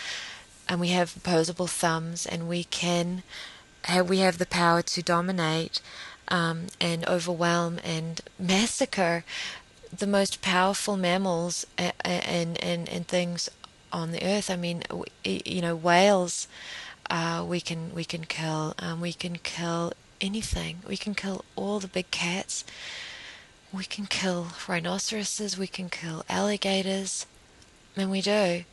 [0.68, 3.24] and we have opposable thumbs, and we can
[3.86, 5.82] have, we have the power to dominate
[6.28, 9.24] um, and overwhelm and massacre
[9.96, 13.50] the most powerful mammals and, and, and, and things
[13.92, 14.50] on the earth.
[14.50, 14.84] I mean,
[15.26, 16.48] you know, whales
[17.12, 20.80] uh, we can we can kill um, we can kill anything.
[20.88, 22.64] We can kill all the big cats.
[23.74, 25.58] We can kill rhinoceroses.
[25.58, 27.26] We can kill alligators,
[27.98, 28.64] and we do.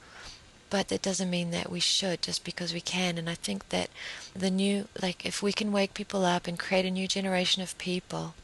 [0.71, 3.19] But that doesn't mean that we should just because we can.
[3.19, 3.89] And I think that
[4.37, 7.79] the new, like, if we can wake people up and create a new generation of
[7.79, 8.35] people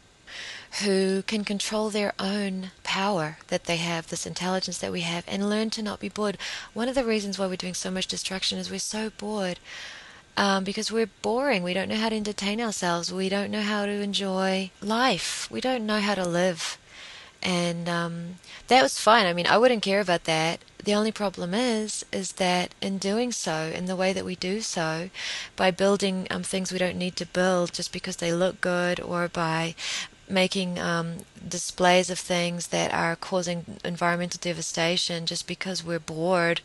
[0.82, 5.48] who can control their own power that they have, this intelligence that we have, and
[5.48, 6.38] learn to not be bored.
[6.72, 9.58] One of the reasons why we're doing so much destruction is we're so bored.
[10.36, 11.62] Um, because we're boring.
[11.62, 13.12] We don't know how to entertain ourselves.
[13.12, 15.48] We don't know how to enjoy life.
[15.48, 16.76] We don't know how to live.
[17.40, 18.34] And um,
[18.68, 19.26] that was fine.
[19.26, 20.60] I mean, I wouldn't care about that.
[20.82, 24.60] The only problem is, is that in doing so, in the way that we do
[24.60, 25.08] so,
[25.54, 29.28] by building um, things we don't need to build just because they look good, or
[29.28, 29.74] by
[30.34, 31.18] making um,
[31.48, 36.60] displays of things that are causing environmental devastation just because we're bored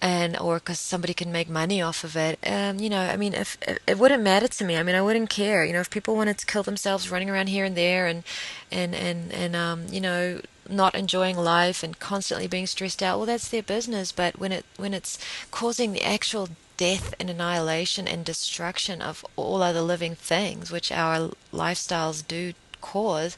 [0.00, 2.38] and or because somebody can make money off of it.
[2.46, 4.76] Um, you know i mean if, it wouldn't matter to me.
[4.76, 5.64] I mean i wouldn't care.
[5.64, 8.22] You know if people wanted to kill themselves running around here and there and
[8.70, 13.26] and and and um, you know not enjoying life and constantly being stressed out well
[13.26, 14.12] that's their business.
[14.12, 15.18] But when it when it's
[15.50, 21.30] causing the actual death and annihilation and destruction of all other living things which our
[21.52, 23.36] lifestyles do cause,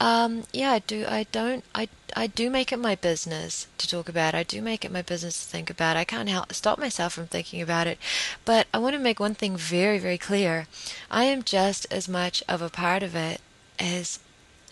[0.00, 1.04] um, yeah, I do.
[1.06, 1.62] I don't.
[1.74, 4.34] I I do make it my business to talk about.
[4.34, 5.96] I do make it my business to think about.
[5.96, 7.98] I can't help stop myself from thinking about it.
[8.46, 10.66] But I want to make one thing very, very clear.
[11.10, 13.42] I am just as much of a part of it
[13.78, 14.20] as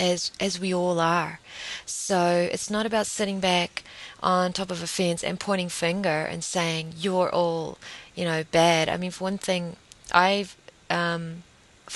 [0.01, 1.41] as as we all are.
[1.85, 3.85] So it's not about sitting back
[4.23, 7.79] on top of a fence and pointing finger and saying you're all,
[8.15, 8.89] you know, bad.
[8.89, 9.77] I mean, for one thing,
[10.13, 10.57] I've
[10.91, 11.43] um,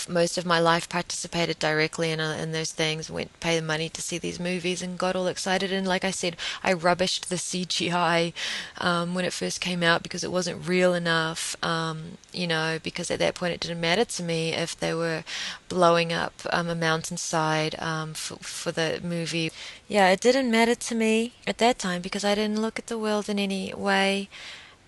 [0.09, 3.89] most of my life participated directly in, uh, in those things, went pay the money
[3.89, 5.73] to see these movies and got all excited.
[5.73, 8.33] And like I said, I rubbished the CGI
[8.79, 13.11] um, when it first came out because it wasn't real enough, um, you know, because
[13.11, 15.25] at that point it didn't matter to me if they were
[15.69, 19.51] blowing up um, a mountainside um, for, for the movie.
[19.89, 22.99] Yeah, it didn't matter to me at that time because I didn't look at the
[22.99, 24.29] world in any way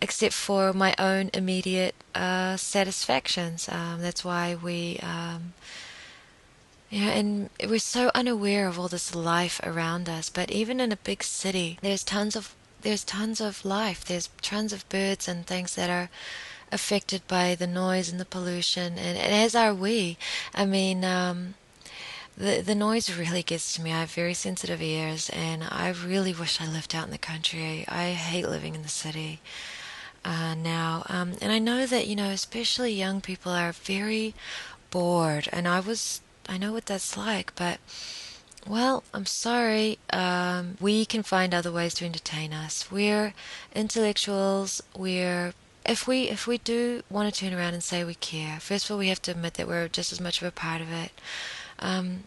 [0.00, 3.68] except for my own immediate uh, satisfactions.
[3.68, 5.54] Um, that's why we, um,
[6.90, 10.28] you know, and we're so unaware of all this life around us.
[10.28, 14.04] But even in a big city, there's tons of there's tons of life.
[14.04, 16.10] There's tons of birds and things that are
[16.70, 20.18] affected by the noise and the pollution, and, and as are we.
[20.54, 21.04] I mean.
[21.04, 21.54] Um,
[22.36, 23.92] the the noise really gets to me.
[23.92, 27.84] I have very sensitive ears, and I really wish I lived out in the country.
[27.86, 29.40] I hate living in the city
[30.24, 31.04] uh, now.
[31.08, 34.34] Um, and I know that, you know, especially young people are very
[34.90, 35.48] bored.
[35.52, 37.78] And I was, I know what that's like, but.
[38.66, 39.98] Well, I'm sorry.
[40.08, 42.90] Um, we can find other ways to entertain us.
[42.90, 43.34] We're
[43.74, 44.82] intellectuals.
[44.96, 45.52] We're
[45.86, 48.92] if we if we do want to turn around and say we care, first of
[48.92, 51.12] all, we have to admit that we're just as much of a part of it.
[51.78, 52.24] Um,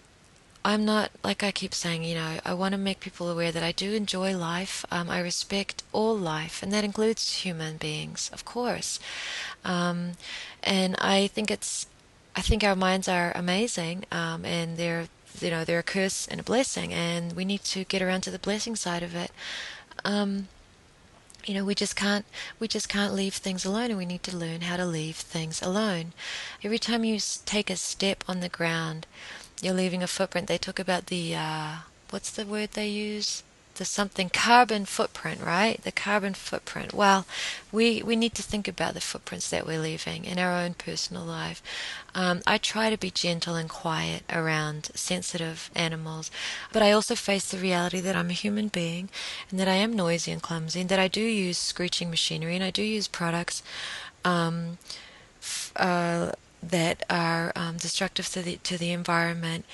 [0.67, 3.63] I'm not, like I keep saying, you know, I want to make people aware that
[3.63, 4.83] I do enjoy life.
[4.91, 8.99] Um, I respect all life, and that includes human beings, of course.
[9.63, 10.17] Um,
[10.61, 11.87] and I think it's,
[12.35, 15.07] I think our minds are amazing, um, and they're,
[15.39, 18.31] you know, they're a curse and a blessing, and we need to get around to
[18.31, 19.31] the blessing side of it.
[20.03, 20.49] Um,
[21.45, 22.25] you know we just can't
[22.59, 25.61] we just can't leave things alone and we need to learn how to leave things
[25.61, 26.11] alone
[26.61, 29.07] every time you take a step on the ground
[29.61, 30.47] you're leaving a footprint.
[30.47, 31.75] They talk about the uh,
[32.09, 33.43] what's the word they use?
[33.75, 35.79] The something carbon footprint, right?
[35.83, 36.93] The carbon footprint.
[36.93, 37.27] Well,
[37.71, 41.23] we we need to think about the footprints that we're leaving in our own personal
[41.23, 41.61] life.
[42.15, 46.31] Um, I try to be gentle and quiet around sensitive animals,
[46.73, 49.09] but I also face the reality that I'm a human being
[49.51, 52.63] and that I am noisy and clumsy, and that I do use screeching machinery and
[52.63, 53.61] I do use products.
[54.25, 54.79] Um,
[55.39, 56.31] f- uh,
[56.61, 59.65] that are um, destructive to the to the environment.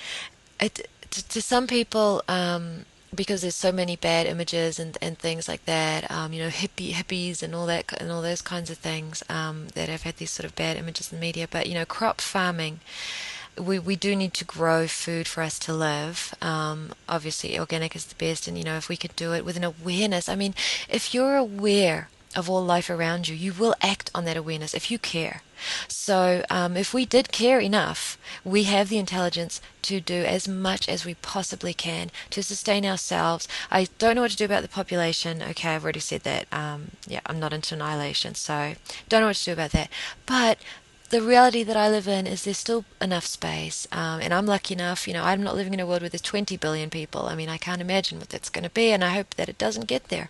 [0.60, 5.48] It, to, to some people, um, because there's so many bad images and, and things
[5.48, 8.78] like that, um, you know, hippie hippies and all that and all those kinds of
[8.78, 11.46] things um, that have had these sort of bad images in the media.
[11.50, 12.80] But you know, crop farming.
[13.56, 16.34] We, we do need to grow food for us to live.
[16.42, 19.56] Um, obviously, organic is the best, and you know if we could do it with
[19.56, 20.28] an awareness.
[20.28, 20.54] I mean,
[20.88, 24.90] if you're aware of all life around you, you will act on that awareness if
[24.90, 25.42] you care.
[25.88, 30.88] So, um, if we did care enough, we have the intelligence to do as much
[30.88, 33.48] as we possibly can to sustain ourselves.
[33.70, 35.42] I don't know what to do about the population.
[35.42, 36.46] Okay, I've already said that.
[36.52, 38.74] Um, yeah, I'm not into annihilation, so
[39.08, 39.90] don't know what to do about that.
[40.26, 40.58] But
[41.14, 44.74] the reality that I live in is there's still enough space, um, and I'm lucky
[44.74, 45.06] enough.
[45.06, 47.26] You know, I'm not living in a world where there's 20 billion people.
[47.26, 49.56] I mean, I can't imagine what that's going to be, and I hope that it
[49.56, 50.28] doesn't get there.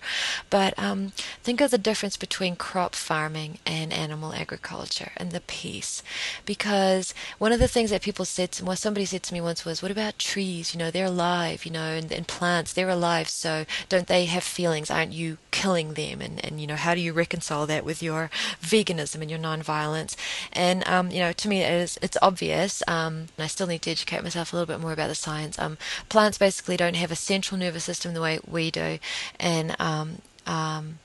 [0.50, 1.12] But um,
[1.42, 6.02] think of the difference between crop farming and animal agriculture and the peace,
[6.44, 9.64] because one of the things that people said, to, well, somebody said to me once
[9.64, 10.74] was, "What about trees?
[10.74, 11.64] You know, they're alive.
[11.64, 13.30] You know, and, and plants, they're alive.
[13.30, 14.90] So don't they have feelings?
[14.90, 16.20] Aren't you killing them?
[16.20, 18.28] And and you know, how do you reconcile that with your
[18.60, 20.14] veganism and your nonviolence?"
[20.52, 22.82] And and um, you know, to me, it is it's obvious.
[22.88, 25.58] Um, I still need to educate myself a little bit more about the science.
[25.58, 28.98] Um, plants basically don't have a central nervous system the way we do,
[29.38, 30.98] and um, um,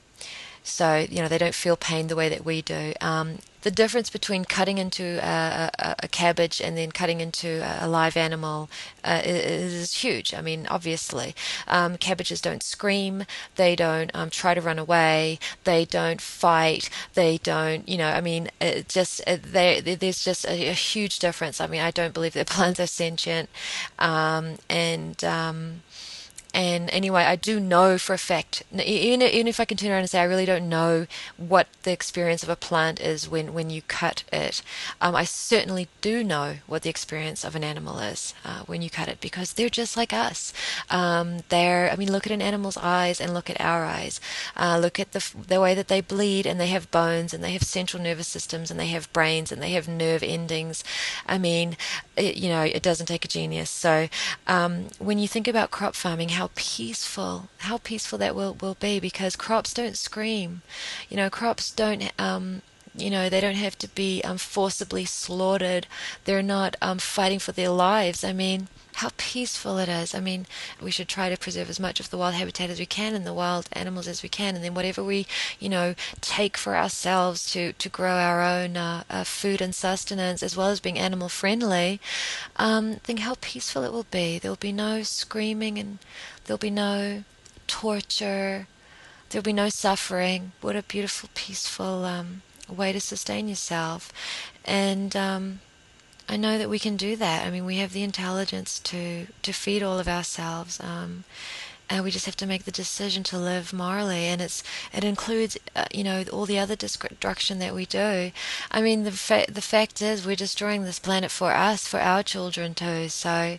[0.64, 2.94] so you know they don't feel pain the way that we do.
[3.00, 7.86] Um, the difference between cutting into a, a, a, cabbage and then cutting into a
[7.86, 8.70] live animal
[9.04, 10.32] uh, is, huge.
[10.32, 11.34] I mean, obviously,
[11.68, 13.24] um, cabbages don't scream,
[13.56, 18.20] they don't um, try to run away, they don't fight, they don't, you know, I
[18.20, 21.60] mean, it just it, they, there's just a, a, huge difference.
[21.60, 23.50] I mean, I don't believe that plants are sentient,
[23.98, 25.82] um, and um,
[26.52, 30.00] and anyway, I do know for a fact, even, even if I can turn around
[30.00, 33.70] and say I really don't know what the experience of a plant is when, when
[33.70, 34.62] you cut it,
[35.00, 38.90] um, I certainly do know what the experience of an animal is uh, when you
[38.90, 40.52] cut it because they're just like us.
[40.90, 44.20] Um, they're, I mean, look at an animal's eyes and look at our eyes.
[44.56, 47.52] Uh, look at the, the way that they bleed and they have bones and they
[47.52, 50.82] have central nervous systems and they have brains and they have nerve endings.
[51.28, 51.76] I mean,
[52.16, 53.70] it, you know, it doesn't take a genius.
[53.70, 54.08] So
[54.48, 58.98] um, when you think about crop farming, how peaceful, how peaceful that will, will be
[58.98, 60.62] because crops don't scream.
[61.10, 62.62] You know, crops don't um,
[62.94, 65.86] you know, they don't have to be um, forcibly slaughtered.
[66.24, 68.24] They're not um, fighting for their lives.
[68.24, 70.14] I mean, how peaceful it is.
[70.14, 70.46] I mean,
[70.80, 73.24] we should try to preserve as much of the wild habitat as we can and
[73.24, 75.26] the wild animals as we can, and then whatever we,
[75.58, 80.42] you know, take for ourselves to to grow our own uh, uh, food and sustenance,
[80.42, 82.00] as well as being animal friendly.
[82.56, 84.38] Um, think how peaceful it will be.
[84.38, 85.98] There will be no screaming, and
[86.44, 87.24] there'll be no
[87.66, 88.66] torture.
[89.30, 90.52] There'll be no suffering.
[90.60, 92.04] What a beautiful, peaceful
[92.70, 94.12] um, way to sustain yourself,
[94.64, 95.60] and um,
[96.28, 97.46] I know that we can do that.
[97.46, 101.24] I mean, we have the intelligence to to feed all of ourselves, um,
[101.88, 104.26] and we just have to make the decision to live morally.
[104.26, 104.62] And it's
[104.92, 108.30] it includes, uh, you know, all the other destruction that we do.
[108.70, 112.22] I mean, the fa- the fact is, we're destroying this planet for us, for our
[112.22, 113.08] children too.
[113.08, 113.58] So.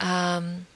[0.00, 0.66] Um,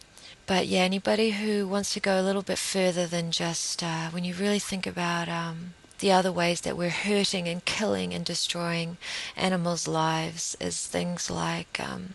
[0.46, 4.24] but yeah, anybody who wants to go a little bit further than just uh, when
[4.24, 8.96] you really think about um, the other ways that we're hurting and killing and destroying
[9.36, 12.14] animals' lives is things like um,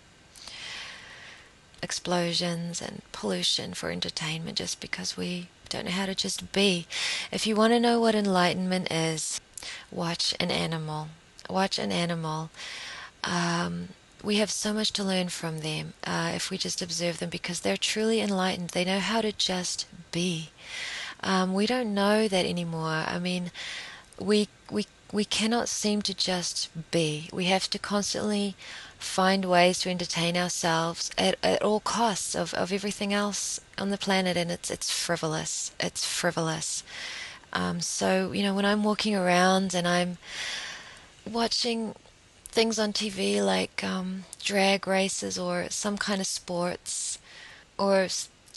[1.82, 6.88] explosions and pollution for entertainment just because we don't know how to just be.
[7.32, 9.40] If you want to know what enlightenment is,
[9.92, 11.10] watch an animal.
[11.50, 12.50] Watch an animal.
[13.24, 13.90] Um,
[14.24, 17.62] we have so much to learn from them uh, if we just observe them because
[17.62, 18.70] they're truly enlightened.
[18.72, 20.50] They know how to just be.
[21.22, 23.04] Um, we don't know that anymore.
[23.08, 23.52] I mean,
[24.20, 27.30] we we we cannot seem to just be.
[27.34, 28.56] We have to constantly
[28.98, 33.98] find ways to entertain ourselves at, at all costs of, of everything else on the
[33.98, 35.72] planet, and it's it's frivolous.
[35.80, 36.84] It's frivolous.
[37.54, 40.18] Um, so you know, when I'm walking around and I'm
[41.30, 41.96] watching
[42.46, 47.20] things on TV like um, drag races or some kind of sports
[47.78, 48.08] or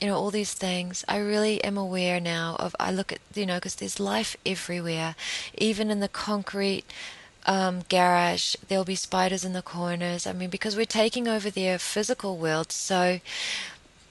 [0.03, 1.05] you know, all these things.
[1.07, 5.14] I really am aware now of, I look at, you know, because there's life everywhere,
[5.57, 6.84] even in the concrete
[7.46, 10.26] um, garage, there'll be spiders in the corners.
[10.26, 13.20] I mean, because we're taking over their physical world, so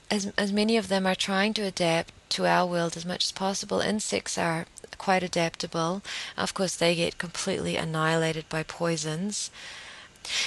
[0.09, 3.33] as, as many of them are trying to adapt to our world as much as
[3.33, 4.67] possible, insects are
[4.97, 6.01] quite adaptable.
[6.37, 9.51] Of course, they get completely annihilated by poisons.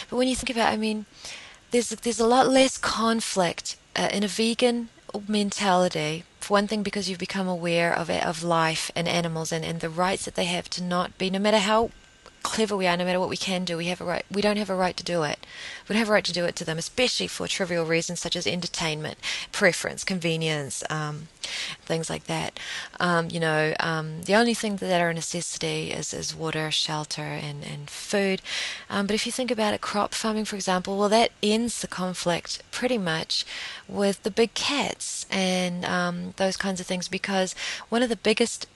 [0.08, 1.04] But when you think about, I mean,
[1.70, 4.88] there's there's a lot less conflict uh, in a vegan
[5.26, 6.24] mentality.
[6.40, 9.88] For one thing, because you've become aware of of life and animals and, and the
[9.88, 11.90] rights that they have to not be, no matter how
[12.44, 14.24] clever we are, no matter what we can do, we have a right.
[14.30, 15.44] We don't have a right to do it.
[15.88, 18.36] We don't have a right to do it to them, especially for trivial reasons such
[18.36, 19.18] as entertainment,
[19.50, 21.28] preference, convenience, um,
[21.84, 22.60] things like that.
[23.00, 27.22] Um, you know, um, the only thing that are a necessity is, is water, shelter,
[27.22, 28.42] and and food.
[28.88, 31.88] Um, but if you think about it, crop farming, for example, well, that ends the
[31.88, 33.44] conflict pretty much
[33.88, 37.54] with the big cats and um, those kinds of things because
[37.88, 38.66] one of the biggest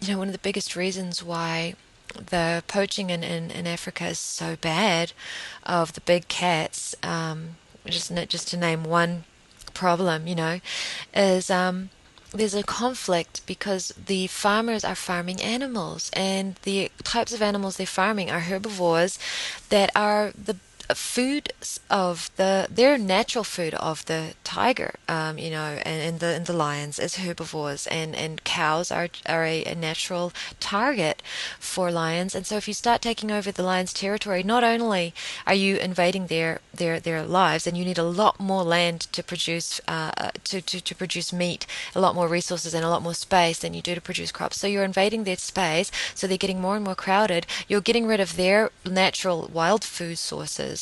[0.00, 1.74] you know, one of the biggest reasons why
[2.16, 5.12] the poaching in, in, in Africa is so bad
[5.64, 7.56] of the big cats, um,
[7.86, 9.24] just, just to name one
[9.74, 10.60] problem, you know,
[11.14, 11.90] is um,
[12.32, 17.86] there's a conflict because the farmers are farming animals and the types of animals they're
[17.86, 19.18] farming are herbivores
[19.68, 20.56] that are the
[20.94, 21.52] food
[21.90, 26.46] of the their natural food of the tiger, um, you know, and, and the and
[26.46, 31.22] the lions as herbivores, and and cows are are a, a, natural target
[31.58, 32.34] for lions.
[32.34, 35.14] And so if you start taking over the lions' territory, not only
[35.46, 39.22] are you invading their their their lives, and you need a lot more land to
[39.22, 43.02] produce uh, uh, to, to to produce meat, a lot more resources and a lot
[43.02, 44.58] more space than you do to produce crops.
[44.58, 47.46] So you're invading their space, so they're getting more and more crowded.
[47.66, 50.75] You're getting rid of their natural wild food sources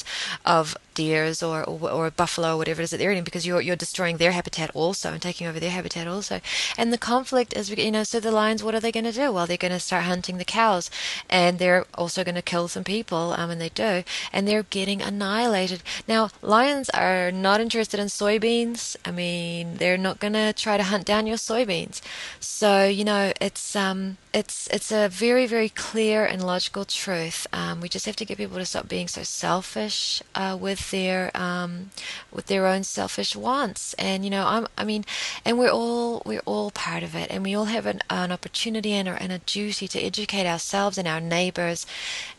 [0.44, 3.60] of deers or, or, or buffalo or whatever it is that they're eating because you're
[3.60, 6.40] you're destroying their habitat also and taking over their habitat also.
[6.78, 9.32] And the conflict is you know so the lions what are they going to do?
[9.32, 10.90] Well, they're going to start hunting the cows,
[11.28, 13.34] and they're also going to kill some people.
[13.36, 15.82] Um, and they do, and they're getting annihilated.
[16.08, 18.96] Now lions are not interested in soybeans.
[19.04, 22.00] I mean, they're not going to try to hunt down your soybeans.
[22.40, 27.46] So you know it's um it's it's a very very clear and logical truth.
[27.52, 31.30] Um, we just have to get people to stop being so selfish uh, with their
[31.36, 31.90] um,
[32.32, 33.94] with their own selfish wants.
[33.94, 35.04] And you know, I'm, I mean,
[35.44, 38.92] and we're all we're all part of it, and we all have an, an opportunity
[38.92, 41.86] and a, and a duty to educate ourselves and our neighbors.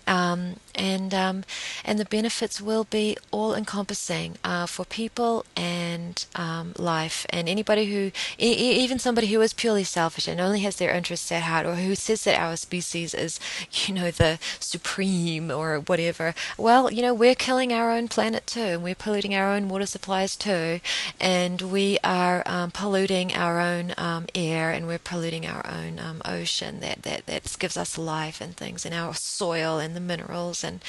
[0.07, 1.43] Um, and um,
[1.83, 7.25] and the benefits will be all encompassing uh, for people and um, life.
[7.29, 11.31] And anybody who e- even somebody who is purely selfish and only has their interests
[11.31, 13.39] at heart or who says that our species is
[13.87, 18.59] you know the supreme or whatever well you know we're killing our own planet too.
[18.59, 20.79] And we're polluting our own water supplies too.
[21.19, 26.21] And we are um, polluting our own um, air and we're polluting our own um,
[26.25, 30.63] ocean that, that that gives us life and things and our soil and the minerals
[30.65, 30.83] and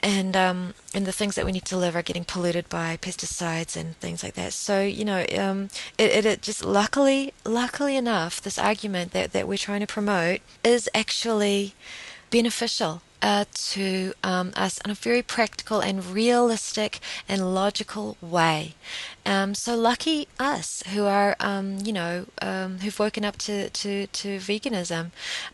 [0.00, 3.76] and um, and the things that we need to live are getting polluted by pesticides
[3.76, 4.52] and things like that.
[4.52, 9.48] So you know, um, it, it, it just luckily, luckily enough, this argument that that
[9.48, 11.74] we're trying to promote is actually
[12.30, 18.74] beneficial uh, to um, us in a very practical and realistic and logical way.
[19.26, 24.06] Um, so lucky us who are, um, you know, um, who've woken up to, to,
[24.06, 25.10] to veganism.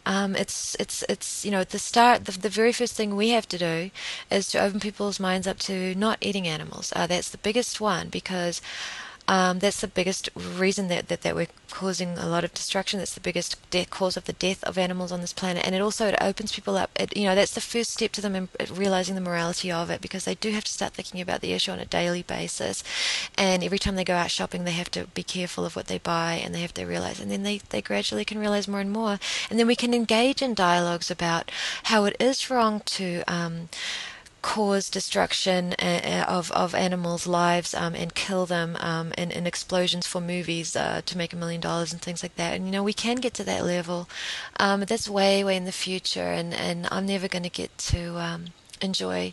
[0.07, 2.27] Um, it's it's it's you know the start.
[2.27, 3.91] The, the very first thing we have to do
[4.31, 6.93] is to open people's minds up to not eating animals.
[6.95, 8.61] Uh, that's the biggest one because
[9.27, 12.99] um, that's the biggest reason that, that, that we're causing a lot of destruction.
[12.99, 13.57] That's the biggest
[13.91, 16.77] cause of the death of animals on this planet, and it also it opens people
[16.77, 16.91] up.
[16.97, 20.25] It, you know, that's the first step to them realizing the morality of it, because
[20.25, 22.85] they do have to start thinking about the issue on a daily basis.
[23.37, 25.99] And every time they go out shopping, they have to be careful of what they
[25.99, 27.20] buy, and they have to realize.
[27.20, 29.18] And then they they gradually can realize more and more,
[29.49, 31.51] and then we can engage in dialogues about
[31.85, 33.22] how it is wrong to.
[33.27, 33.68] Um,
[34.45, 40.20] cause destruction uh, uh, of, of animals' lives um, and kill them um, explosions for
[40.20, 42.53] movies uh, to make a million dollars and things like that.
[42.55, 44.07] And you know, we can get to that level.
[44.61, 48.18] Um, that's way, way in the future, and, and I'm never going to get to
[48.18, 48.45] um,
[48.81, 49.33] enjoy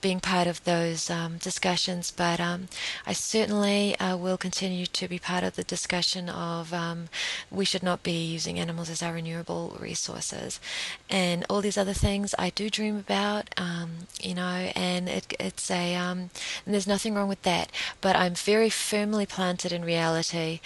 [0.00, 2.68] being part of those um, discussions, but um,
[3.06, 7.08] I certainly uh, will continue to be part of the discussion of um,
[7.50, 10.60] we should not be using animals as our renewable resources,
[11.08, 13.90] and all these other things I do dream about, um,
[14.22, 16.30] you know, and it, it's a um,
[16.64, 17.70] and there's nothing wrong with that,
[18.00, 20.60] but I'm very firmly planted in reality.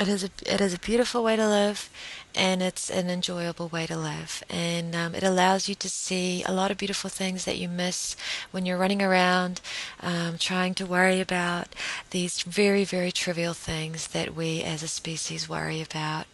[0.00, 1.90] It is a it is a beautiful way to live,
[2.32, 4.44] and it's an enjoyable way to live.
[4.48, 8.14] And um, it allows you to see a lot of beautiful things that you miss
[8.52, 9.60] when you're running around
[10.00, 11.74] um, trying to worry about
[12.10, 16.26] these very, very trivial things that we as a species worry about.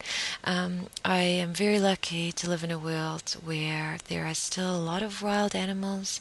[0.45, 4.87] Um, I am very lucky to live in a world where there are still a
[4.91, 6.21] lot of wild animals,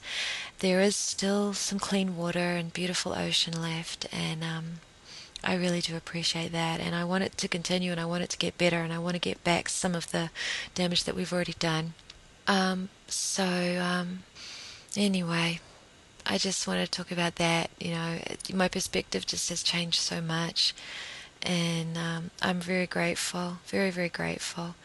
[0.59, 4.65] there is still some clean water and beautiful ocean left, and um,
[5.43, 8.29] I really do appreciate that, and I want it to continue, and I want it
[8.31, 10.29] to get better, and I want to get back some of the
[10.73, 11.93] damage that we've already done.
[12.47, 14.23] Um, so, um,
[14.95, 15.59] anyway,
[16.25, 17.69] I just want to talk about that.
[17.79, 18.19] You know,
[18.53, 20.73] my perspective just has changed so much,
[21.41, 24.75] and um, I'm very grateful, very, very grateful.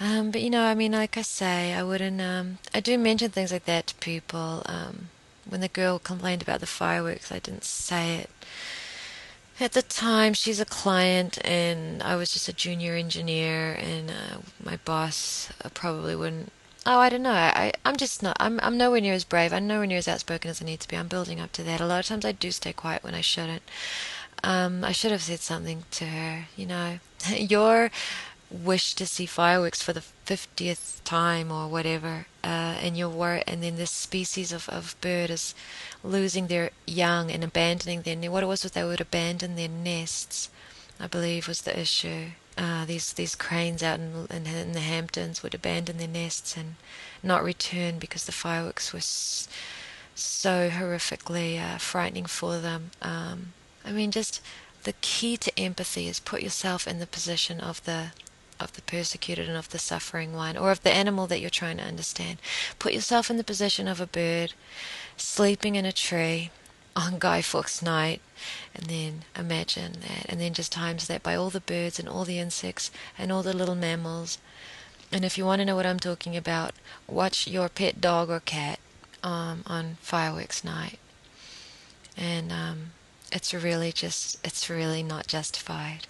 [0.00, 2.22] Um, but you know, I mean, like I say, I wouldn't.
[2.22, 4.62] Um, I do mention things like that to people.
[4.64, 5.10] Um,
[5.46, 8.30] when the girl complained about the fireworks, I didn't say it
[9.62, 14.38] at the time, she's a client, and I was just a junior engineer, and uh,
[14.62, 16.52] my boss uh, probably wouldn't.
[16.86, 17.32] Oh, I don't know.
[17.32, 18.36] I, I'm just not.
[18.40, 19.52] I'm, I'm nowhere near as brave.
[19.52, 20.96] I'm nowhere near as outspoken as I need to be.
[20.96, 21.80] I'm building up to that.
[21.80, 23.62] A lot of times, I do stay quiet when I shouldn't.
[24.42, 26.46] Um, I should have said something to her.
[26.56, 26.98] You know,
[27.30, 27.90] your
[28.50, 33.62] wish to see fireworks for the 50th time or whatever, uh, and you're worried, and
[33.62, 35.54] then this species of, of bird is
[36.02, 40.50] losing their young and abandoning their what it was was they would abandon their nests,
[40.98, 42.30] I believe was the issue.
[42.58, 46.74] Uh, these these cranes out in, in, in the Hamptons would abandon their nests and
[47.22, 49.48] not return because the fireworks were s-
[50.14, 52.90] so horrifically uh, frightening for them.
[53.00, 53.52] Um,
[53.84, 54.42] I mean, just
[54.82, 58.08] the key to empathy is put yourself in the position of the
[58.60, 61.78] of the persecuted and of the suffering one, or of the animal that you're trying
[61.78, 62.38] to understand.
[62.78, 64.52] Put yourself in the position of a bird
[65.16, 66.50] sleeping in a tree
[66.96, 68.20] on Guy Fawkes night,
[68.74, 72.24] and then imagine that, and then just times that by all the birds and all
[72.24, 74.38] the insects and all the little mammals.
[75.12, 76.72] And if you want to know what I'm talking about,
[77.08, 78.78] watch your pet dog or cat
[79.22, 80.98] um, on fireworks night.
[82.16, 82.92] And um,
[83.32, 86.06] it's really just, it's really not justified.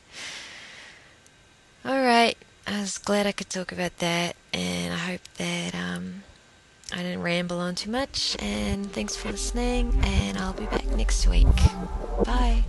[1.84, 2.36] All right.
[2.66, 6.22] I was glad I could talk about that, and I hope that um,
[6.92, 8.36] I didn't ramble on too much.
[8.38, 11.46] And thanks for listening, and I'll be back next week.
[12.24, 12.64] Bye.